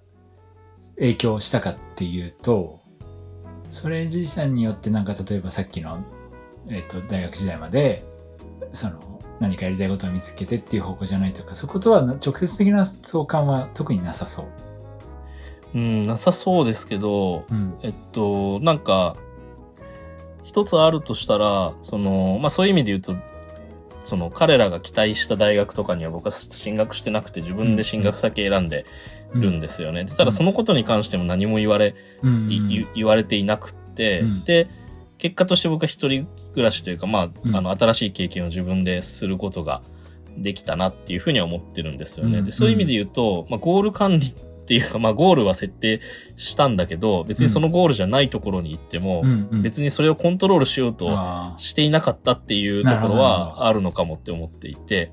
[0.96, 2.80] 影響したかっていうと
[3.70, 6.02] それ自身によってなんか例えばさっきの、
[6.68, 8.02] えっと大学時代まで
[8.72, 14.46] その何かやりたいことを見つけてっていう方向じゃないとかそことは直接的な相関は特になさそう。
[15.74, 19.16] うん、なさそうですけど、うんえっと、なんか、
[20.42, 23.37] 一つあるとしたら、その、まあそういう意味で言うと、
[24.08, 28.86] その彼らが期待した大学とかには僕は進学してなくて自分で進学先選んで
[29.34, 30.04] るんですよね。
[30.04, 32.50] でただそのことに関しても何も言われ、うん。
[32.50, 34.44] い言言われていなくって、うん。
[34.44, 34.66] で、
[35.18, 37.54] 結果として僕は一人暮らしというか、まあ、うん。
[37.54, 39.82] あの、新しい経験を自分ですることが
[40.38, 42.38] できたなっていうふうには思ってるんですよね。
[42.38, 42.44] うん。
[42.46, 44.32] で、そういう意味で言うと、まあ、ゴール管理っ
[44.68, 46.00] ていうか、まあ、ゴールは設定
[46.36, 49.62] したんだけど、別にそのゴールじゃないところに行っても、うんうん。
[49.62, 51.08] 別にそれをコントロールしようと
[51.56, 55.10] していなかったっていうところはあるのかもって思っていて、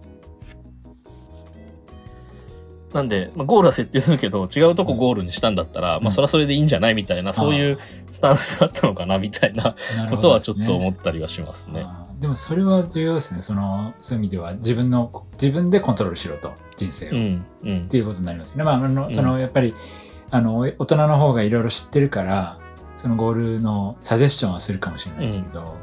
[2.95, 7.77] なんで、まあ、ゴールは設定するけど、違うとこゴールにしたんだったら、うんまあ、それはそれでいいんじゃないみたいな、そういう
[8.09, 9.75] スタンスだったのかな、みたいな
[10.09, 11.85] ことはちょっと思ったりはしますね。
[12.19, 13.41] でもそれは重要ですね。
[13.41, 17.09] その、そういう意味では自分の、自分でコントロールしろと、人生を。
[17.09, 17.97] っうん、うんて。
[17.97, 18.63] いうことになりますね。
[18.63, 19.75] まあ、あの、んその、やっぱり、
[20.31, 22.57] あの、大人の方がいろいろ知ってるから、
[22.95, 25.75] そのゴールのサジェスションはするかもしれないですけど、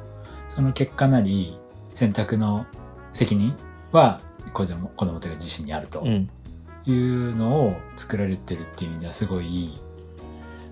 [0.48, 1.58] その結果なり、
[1.90, 2.64] 選択の
[3.12, 3.54] 責任
[3.92, 4.20] は、
[4.52, 6.28] 子供子供というか自身にあるとうん。
[6.86, 9.80] いうのを作られてるっていう意味ではすごいいい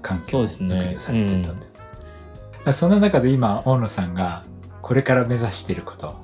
[0.03, 0.69] 環境そうですね。
[0.69, 4.45] 作りをされてたということそんな中で今大野さんが
[4.83, 6.17] これから目指していること。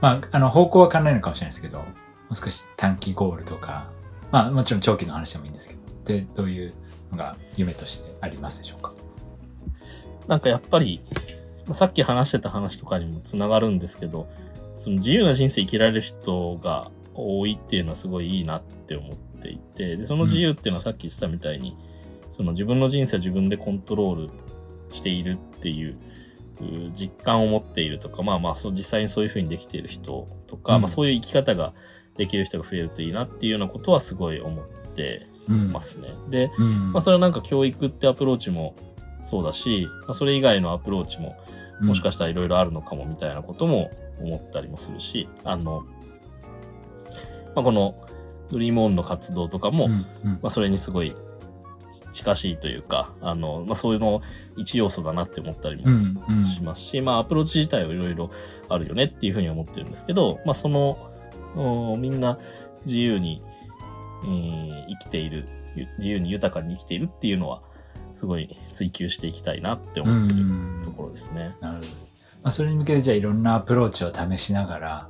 [0.00, 1.84] まああの方向は変わらないのかもしれないですけども
[2.30, 3.90] う少し短期ゴールとか。
[4.30, 5.80] まあもちろん長期の話でもいいんですけど。
[6.04, 6.74] でどういう
[7.12, 8.92] のが夢としてありますでしょうか？
[10.28, 11.00] なんかやっぱり、
[11.66, 14.28] まあさっき話してた話とかにもつながるんですけど、
[14.76, 21.76] その自由な人生生きられる人が多いっていうのはすごいいいなって思っていて、で、その自由っていうのはさっき言ってたみたいに、
[22.30, 24.30] その自分の人生を自分でコントロール
[24.92, 25.96] しているっていう、
[26.60, 30.82] う実感を持っているとか、まあまあそう、実際にそういうふうにできている人とか、うん。
[30.82, 31.72] まあそういう生き方が
[32.16, 35.72] できる人が増えるといいなっていうようなことはすごい思ってうん。
[35.72, 36.08] ますね。
[36.30, 36.92] で、うん。
[36.92, 38.74] まあそれはなんか教育ってアプローチも
[39.24, 41.36] そうだし、まあ、それ以外のアプローチも
[41.80, 45.84] もしかしたらいろいろあるのかもみたいなことも思ったりもするし、あの、
[47.54, 47.94] まあ、この
[48.50, 51.14] ドリームオンの活動とかも、まうんうんあ、それにすごい
[52.12, 54.22] 近しいというか、あの、まあ、そういうの
[54.56, 58.30] 一要素だなって思ったりうもんうんしますし、まあ、アプローチ自体はいろいろ
[58.68, 61.10] あるよねっていうふうに思ってるんですけど、まあ、その、
[61.56, 62.38] おみんな
[62.86, 63.42] 自由に、
[64.24, 67.62] えー生きている、ゆ自由に豊かに生きているっていうのは、
[68.16, 70.44] すごい追求していきたいなって思ってる
[70.84, 71.56] ところですね。
[71.60, 71.88] なるほど。
[72.44, 75.08] まあ、それに向けてじゃあいろんなアプローチを試しながら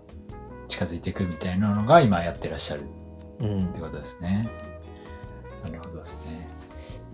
[0.68, 2.82] 近づいていくみたいなのが今やってらっしゃる
[3.40, 4.48] うんってことですね。
[5.64, 6.46] なるほどですね。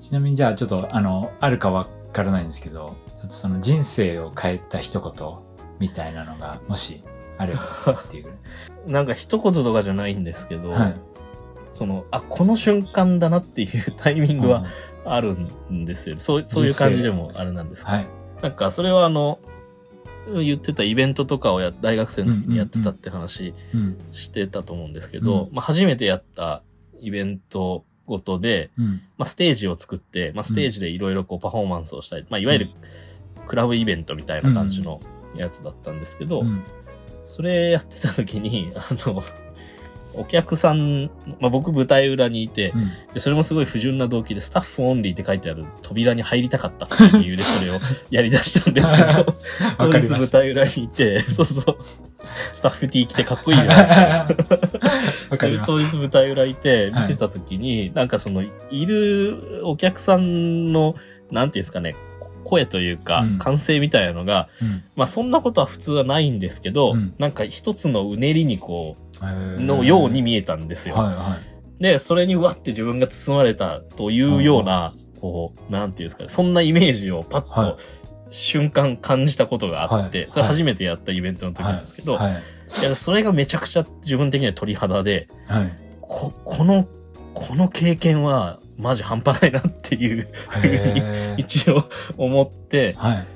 [0.01, 5.29] ちなみにじゃあちょっとあの、あるかわからないんですけど、ちょっとその人生を変えた一言
[5.79, 7.03] みたいなのがもし
[7.39, 8.35] あればっていう。
[8.87, 10.95] なんか一言とかじゃないんですけど、はい。
[11.73, 14.65] その、あ、この瞬間だなっていうタイミングは
[15.05, 15.37] ある
[15.71, 16.17] んですよ。
[16.19, 18.07] そうそういう感じでもあれなんですけどはい。
[18.43, 19.39] なんかそれはあの、
[20.27, 23.99] 言ってたイベントとかをや大学生の時にやってたって話うん。
[24.13, 26.63] してたと思うんですけど、うんまあ初めてやった
[27.01, 29.03] イベントごとで、うん。
[29.17, 32.71] まあステージを作って、まあステージでいろいろこうパフォーマンスをしたり、まあいわゆる
[33.47, 35.01] クラブイベントみたいな感じの
[35.37, 36.63] やつだったんですけど、うん。
[37.27, 39.23] それやってた時に、あの、
[40.15, 49.27] お客さん、まあ、僕舞台裏にいて、うんでそれもすごい不純な動機で、スタッフオンリーって書いてある扉に入りたかったっていう理由でそれを やり出したんですけど、 わ
[49.79, 50.09] 当日。
[50.09, 51.77] 舞台裏にいて、 そうそう、
[52.53, 54.59] スタッフ T 着てかっこいいじゃないですか。
[55.31, 55.67] わかります。
[55.67, 60.95] 当日舞台裏いてはい見てた時に、なんかその、いるお客さんの、
[61.31, 70.95] なんていうんですかね、こ声というかうん、歓声みたいなのが、うんまあそんなことは普通はないんですけど、うんなんか一つのうねりにこう、のように見えたんですよ。
[70.97, 71.39] はいは
[71.79, 71.83] い。
[71.83, 77.79] で、それにうわって自分が包まれたというような、こう、なんていうんですかね、そんなイメージをパッはいと
[78.31, 82.43] 瞬間感じたことがあって、はいそれ初めてやったイベントの時なんですけど、はい。
[82.81, 85.73] いやそれがめちゃくちゃ自分的には鳥肌で、はい。
[86.01, 86.87] こ、この、
[87.35, 90.29] この経験はマジ半端ないなっていう、
[90.63, 91.85] へー 一応
[92.17, 93.27] 思って、はい。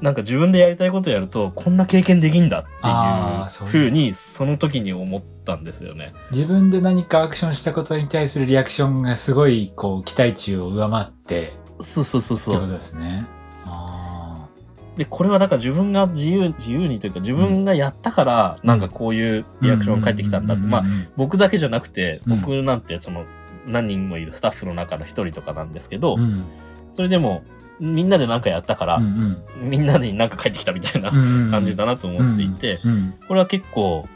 [0.00, 6.12] なんか自分でやりたいことやると、こんな経験できんだっていういう風に、その時に思ったんですよね。
[6.30, 12.54] 自分で何かアクションしたことに対するリアクションがすごい、こう、期待値を上回って、そうそうそうそう。
[12.54, 13.26] ってことですね。
[13.66, 14.48] あ
[14.96, 20.66] で、これはだから自分が自由、自由にというか自分がやったから、なんかこういうリアクションが返ってきたんだって。
[20.66, 20.84] まあ、あ、
[21.16, 23.24] 僕だけじゃなくて、うん僕なんてその、
[23.66, 26.44] 何人もいるスタッフの中の一人とかなんですけど、うん
[26.92, 27.42] それでも、
[27.80, 34.08] みんなで何かやったから、うんみんなに何か返ってきたみたいなうんうん感じだなと思っていて、うんこれは結構、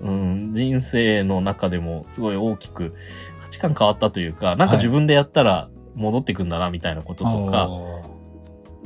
[0.00, 2.94] うん、人生の中でもすごい大きく
[3.40, 8.22] 価値観変わったというか、なんか自分でやったら戻ってくんだなみたいなこととか、おー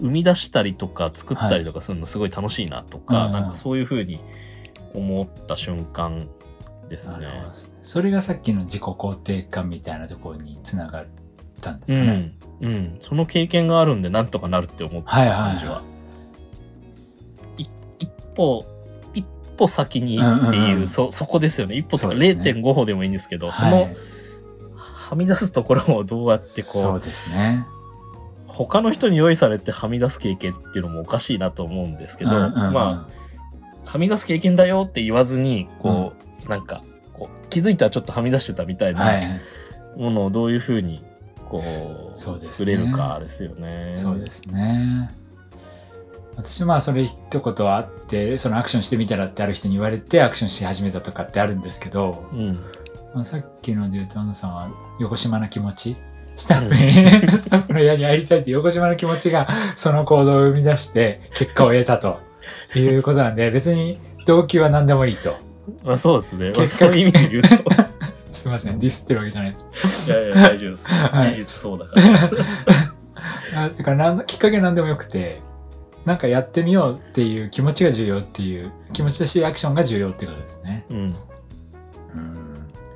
[0.00, 4.20] 生み出したりとか作ったりとかするのすごい楽しいなとか、うんなんかそういうふうに
[4.94, 6.28] 思った瞬間
[6.88, 7.26] ですね。
[7.82, 11.06] それがさっきの自己肯定感みたいなところにつながっ
[11.60, 12.32] たんですかね。
[12.60, 12.68] うん。
[12.68, 12.98] うん。
[13.00, 15.82] その経験があるんでなんとかなるって思ったはいはいはい感じは。
[17.58, 17.66] い
[17.98, 18.64] 一歩、
[19.14, 19.26] 一
[19.56, 21.76] 歩先にっていう、うんうんうんそ、そこですよね。
[21.76, 23.88] 一歩とかね0.5歩でもいいんですけど、そはいの、
[24.74, 27.64] はみ出すところをどうやってこそうう、ですね。
[28.46, 33.06] 他の人に用意されてはみ出す経験っていうのもおかしいなと思うんですけど、うんうんうんま
[33.84, 36.80] あ、はみ出す経験だよって言わずに、こう、なんか、
[37.12, 39.04] こう気づいたらちょっとはみ出してたみたいは。
[39.04, 39.40] ない
[39.96, 41.02] ものをどういうふうに、
[41.48, 43.92] こう、そうですね作れるかですよね。
[43.94, 45.10] そうですね。
[46.36, 52.52] 私はまあそれ一言あって、そのアクションしてみたらってある人に言われてアクションし始めたとかってあるんですけど、うん。
[53.14, 54.70] まあ、さっきので言うと、安野さんは
[55.00, 55.96] 横島な気持ち
[56.36, 62.18] スタッフに、 スタッフの家に入りたいって横島の気持ちがその行動を生み出して結果を得たと
[62.74, 65.36] いうことなんで、別に動機は何でもいいと。
[65.82, 66.46] まあそうですね。
[66.46, 67.85] まあ、結果そういう意味で言うと。
[68.46, 69.50] すいません、ディスってるわけじゃない。
[69.50, 70.86] いやいや、大丈夫です。
[70.94, 72.30] はい事実そうだから。
[73.64, 75.42] あだからなんきっかけなんでもよくて、
[76.04, 80.86] なんかやってみようっていう気持ちが重要っていう、気持ちとしてアクションが重要っていうことですね。
[80.90, 80.98] うん。
[80.98, 81.14] うん、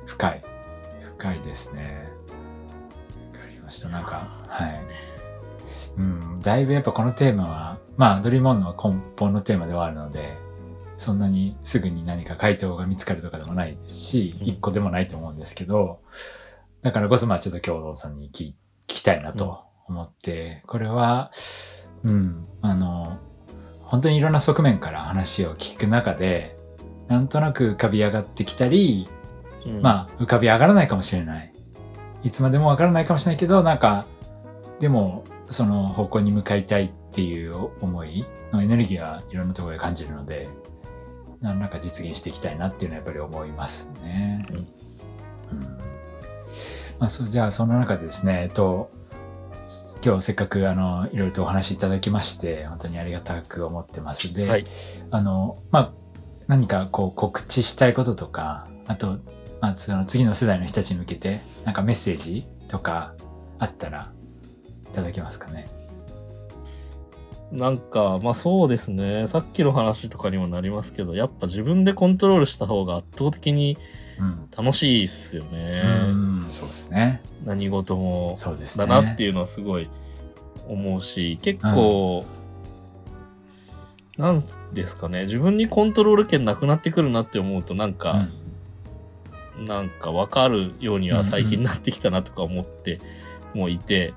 [0.05, 0.41] 深い。
[1.17, 2.07] 深いですね。
[3.33, 3.89] わかりました。
[3.89, 4.71] なんか、はい。
[5.97, 10.37] うん、だいぶやっぱこのテーマは、まあ、ドリームオンの根本のテーマではあるので、
[11.01, 14.47] そんなにすぐに何か回答が見つかるとかでもないですし、うん。
[14.47, 15.99] 一個でもないと思うんですけど、
[16.83, 18.53] だからこそまあちょっと共同さんに聞聞
[18.85, 21.31] きたいなと思って、これは、
[22.03, 23.17] うん、あの、
[23.79, 26.55] 本当にいろんな側面から話を聞く中で、
[27.07, 29.09] なんとなく浮かび上がってきたり、
[29.65, 29.81] うん。
[29.81, 31.51] まあ、浮かび上がらないかもしれない。
[32.21, 34.05] いつまでもわからないかもしれないけど、なんか、
[34.79, 38.23] でも、その方向に向かいたいっていう思い
[38.53, 40.47] のエネルギーはいろんなところで感じるので、
[41.41, 44.45] 何らか実現していきたいなっていうのはやっぱり思いますね。
[44.49, 44.65] うんうん
[46.99, 48.91] まあ、そうじゃあその中でですね、えっと、
[50.05, 54.67] 今日せっかくあのいろいろとお話しいただきまして本当にありがたく思ってますで、はい。
[55.09, 55.93] あの、まあ、
[56.47, 59.19] 何かこう告知したいこととか、あと、
[59.61, 63.15] まあ、その次の世代の人たちに向けて、なんかメッセージとか
[63.57, 64.11] あったら
[64.91, 65.67] いただけますかね。
[67.51, 69.27] なんか、まあそうですね。
[69.27, 73.77] さっきの話とかにもなりますけど、やっぱ自分でコントロールした方が圧倒的に
[74.21, 74.49] うん。
[74.55, 75.83] 楽しいっすよね。
[75.83, 77.21] うん、そうですね。
[77.43, 78.35] 何事も。
[78.37, 78.85] そうですね。
[78.85, 79.89] だなっていうのはすごい
[80.67, 82.23] 思うし、結構、
[84.17, 84.43] なん
[84.73, 88.27] ですかね、自分にコントロール権なくなってくるなって思うと、なんか、
[89.57, 92.99] なんかわかるようには最近なってきたなとか思って
[93.55, 94.13] もいて、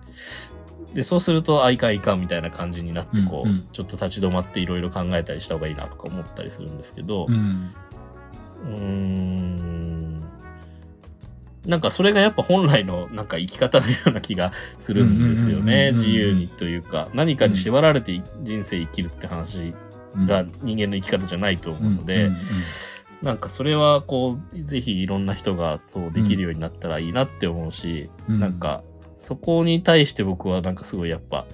[0.95, 3.55] で、そうすると、あ、いかんいかんみたいな感じになって、こう、うん。
[3.57, 7.75] うんちょっと立ち止まっていろいろ考えたりした方がいいなとか思ったりするんですけど、うん。
[8.67, 10.25] うーん。
[11.67, 15.93] なんかそれがやっぱ本来のなんか生き方のような気がするんですよね。
[15.93, 19.75] 自由にというか、何かに縛られて人生生きるって話
[20.15, 20.27] うん。
[20.27, 22.31] が人間の生き方じゃないと思うので、
[23.23, 28.39] なんかそれはこう、ぜひいろんな人がそうできるようになったらいいなって思うし、うん。
[28.39, 28.85] なんか
[29.25, 31.47] そこに対して僕はなんかすごいやっぱ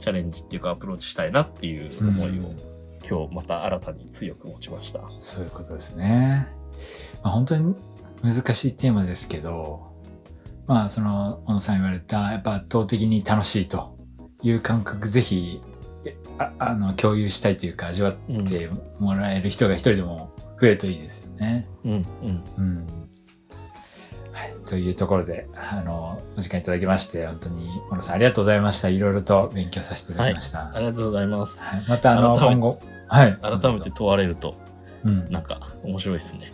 [0.00, 2.72] チャレンジっていうかアプローチしたいなっていう思いを、うん
[3.08, 5.00] 今日また新たに強く持ちました。
[5.20, 6.46] そういうことですね。
[7.22, 7.74] まあ、本当に
[8.22, 9.92] 難しいテーマですけど、
[10.66, 13.98] まあその小野さん言われたやっぱ圧倒的に楽しいと
[14.42, 15.60] いう感覚ぜひ
[16.04, 21.66] えああの共有したいというか味わってもらえる人が一人でも増えるといいですよね。
[21.84, 22.44] うんうん。
[22.58, 23.01] うん
[24.32, 28.88] はい、というところであのお時間いただきまして本当に小野さんありがとうございました。
[28.88, 30.72] いろいろと勉強させていただきました。
[30.74, 31.62] ありがとうございます。
[31.62, 32.78] はい、またあの今後
[33.08, 34.56] はい改めて問われると、
[35.04, 36.50] うんなんか面白いですね。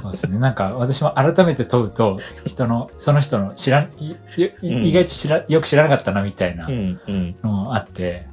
[0.00, 0.38] そうですね。
[0.38, 4.16] なんか私も改めて問うと、人の、その人の知らん、いい
[4.62, 7.36] うん意外と知ら、よく知らなかったなみたいなうんうん。
[7.42, 8.26] のもあって、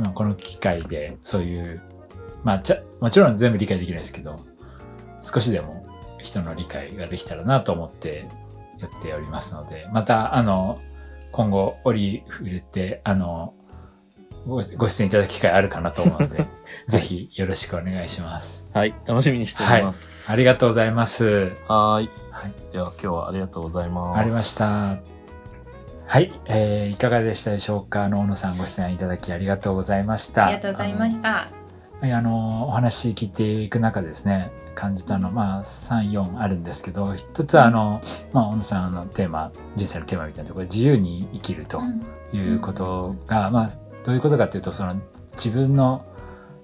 [0.00, 1.80] まあ、この機会でそういう、
[2.42, 4.34] まあちゃ、もちろん全部理解できないですけど、
[5.22, 5.79] 少しでも
[6.22, 8.26] 人の理解ができたらなと思って
[8.78, 10.78] やっておりますので、また、あの、
[11.32, 13.54] 今後折触れて、あの、
[14.46, 16.46] ごご出演いただく機会あるかなと思うので、
[16.88, 18.66] ぜひよろしくお願いします。
[18.72, 20.32] はい、楽しみにしております。
[20.32, 21.52] ありがとうございます。
[21.68, 22.10] はーい。
[22.30, 22.72] はい。
[22.72, 24.18] では今日はありがとうございます。
[24.18, 24.54] ありまし。
[24.54, 24.96] た。
[26.06, 28.04] はい、えーいかがでしたでしょうか？
[28.04, 30.46] あの小野さんご出演いただきありがとうございました。
[30.46, 31.59] ありがとうございました。
[32.02, 32.68] あの。
[32.68, 38.00] お話聞いていく中でですね、感じたのまあ三四あるんですけど、一つはあの
[38.32, 42.02] まあ小野さんのテーマ、人生のテーマみたいなところで自由に生きるとうん。
[42.32, 43.70] いうことが、まあ
[44.04, 44.94] どういうことかっていうとその
[45.34, 46.04] 自分の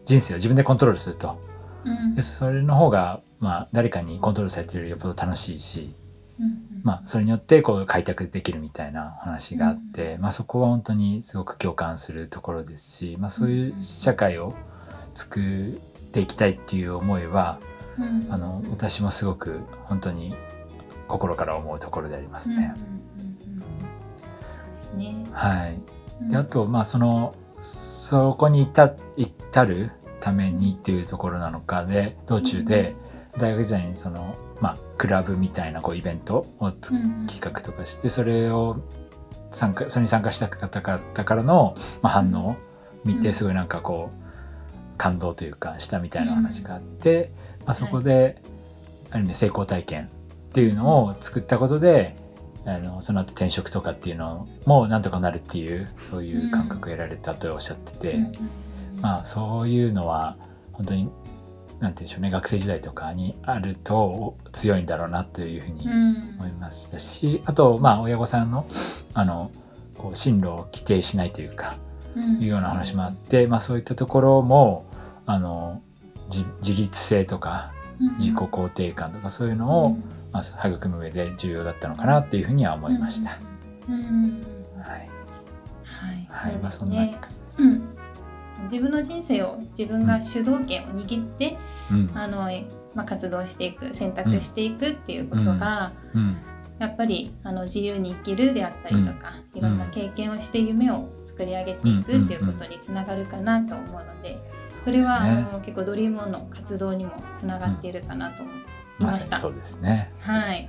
[0.05, 1.41] 人生を自分でコントロールすると。
[1.84, 2.14] うん。
[2.14, 5.93] でそれの方が、まあ、誰かにコントロールされてるよりよっぽど楽しいし、
[6.41, 14.55] うんまあ、それによってこう開拓できるみたいな話があって、まあ、そこは本当にすごく共感するところですし、まあ、そういう社会を
[15.17, 15.75] 作っ
[16.12, 17.59] ていきたいっていう思いは
[17.99, 18.33] うん。
[18.33, 20.35] あの私もすごく本当に
[21.09, 22.75] 心から思うところでありますね。
[25.33, 25.79] はい、
[26.23, 26.31] うん。
[26.31, 29.91] であとまあそのそこに至至る
[30.21, 32.95] ためにっていうところなのかで道中で
[33.39, 38.81] 大学時代にその、まあ、クラブみたいなこうイベントを企画とかしてそれを
[39.53, 42.57] 参加それに参加した方々からの、まあ、反応を
[43.05, 43.23] 見うん。
[43.23, 44.26] てすごいなんかこう
[44.97, 47.32] 感動というかしたみたいな話があって、
[47.64, 48.40] まあ、そこで、
[49.11, 50.09] ある意味成功体験っ
[50.53, 52.16] ていうのを作ったことで
[52.64, 58.24] あのその後転職とかっていうのもなんとかなるっていうそういう感覚を得られたとおっしゃってて、うん。
[58.24, 58.32] うん
[59.01, 60.36] まあそういうのは
[60.72, 61.12] 本当になんて
[61.80, 66.16] 言うんでしょうね学生時代とかにあると強いんだろうなというふうにうん。
[66.38, 68.66] 思いましたしあとまあ親御さんの
[69.14, 69.51] あの
[69.97, 71.86] こう進路を規定しないというかうん
[72.17, 74.87] いうような話もあって、まあ、そういったところも
[75.27, 75.83] あの
[76.31, 77.73] 自自立性とか
[78.19, 79.99] 自己肯定感とかそういうのを、
[80.33, 83.39] まあ、育む上で重要だったのかなっていうふうには思いました。。
[88.64, 91.57] 自分の人生を自分が主導権を握って、
[91.91, 92.51] うん、あの
[92.95, 96.37] まあ、活動していく選択していくっていうことが、うん、
[96.79, 104.39] やっぱりあの自由に生きるであったりとか、いろんな経験をして夢を作り上げていくっていうことにつながるかなと思うので
[104.87, 108.55] それは、あの結構ドリームオンの活動にもつながっているかなと思い
[109.01, 109.32] ました。
[109.32, 110.12] まそうですね。
[110.20, 110.68] はい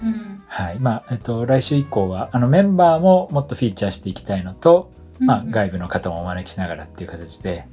[0.00, 7.66] そうんはい、まあ、えっと、来週以降は、あの、メンバーももっとフィーチャーしていきたいのと、まあ、うん外部の方もお招きしながらっていう形で、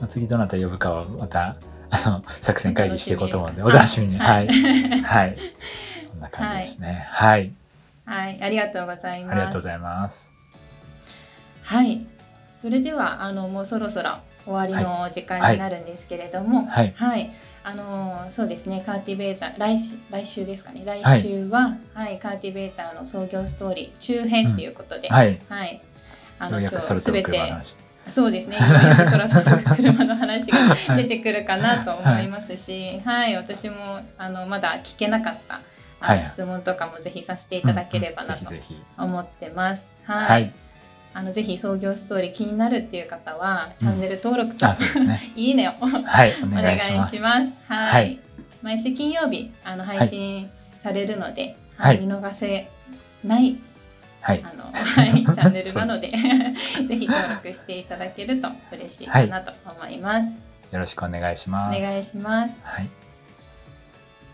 [0.00, 1.56] まあ、次どなた呼ぶかはまた、
[1.90, 4.18] あの、作戦会議していこうと思うんで、おお楽しみに。
[4.18, 4.48] はい。
[4.48, 5.36] はいはい。
[6.08, 7.06] そんな感じですね。
[7.10, 7.52] はい。
[8.04, 9.32] はい、ありがとうございます。
[9.32, 10.31] ありがとうございます。
[11.62, 12.06] はい、
[12.60, 17.32] それではあのもうそろそろ終わりの時間になるんですけれども、はい。
[17.64, 20.82] あのそうですね、カーティベーター来週来週ですかね。
[20.84, 25.40] 来はい週は、はい、カーティベーターの創業ストーリー中編ということで、はい。
[25.48, 25.80] はい、
[26.40, 27.40] あの今日すべて。
[28.08, 35.60] そうですね、そろそろ 車の話が出てくるかなと思いますし、はい、私もあのまだ聞けなかった。
[36.00, 38.52] はい質問とかもぜひさせていただければなと
[38.98, 39.84] 思ってます。
[40.04, 40.52] はい。
[41.14, 45.20] あのぜひ創業ストーリー気になるっていう方は、チャンネル登録とうですね。
[45.36, 46.34] いいねをおはい。
[46.42, 47.16] お願願いいします。
[47.16, 47.52] します。
[47.68, 48.18] はい、はい
[48.62, 50.48] 毎週金曜日あの配信
[50.78, 52.68] されるので、はい見逃せ
[53.24, 53.56] ない
[54.20, 54.44] はい。
[54.44, 56.10] あの、はい、 チャンネルなので
[56.88, 60.28] ぜひ登録していただけると嬉しいかなと思います。
[60.70, 61.78] よろしくお願いします。
[61.78, 62.56] お願いします。
[62.62, 62.88] はい。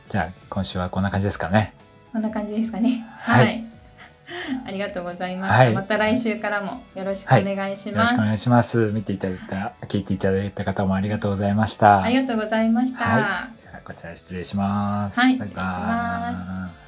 [0.09, 1.73] じゃあ、今週はこんな感じですかね。
[2.13, 3.05] こんな感じですかね。
[3.19, 3.65] はいはい。
[4.67, 5.59] ありがとうございました。
[5.59, 7.95] はいまた来週からもよろしくお願いします。
[7.95, 8.77] よろしくお願いします。
[8.93, 12.03] 見ていただいた、聞いていただいた方もありがとうございました。
[12.03, 13.05] ありがとうございました。
[13.05, 15.19] はではこちら失礼します。
[15.19, 16.88] はい、失礼します。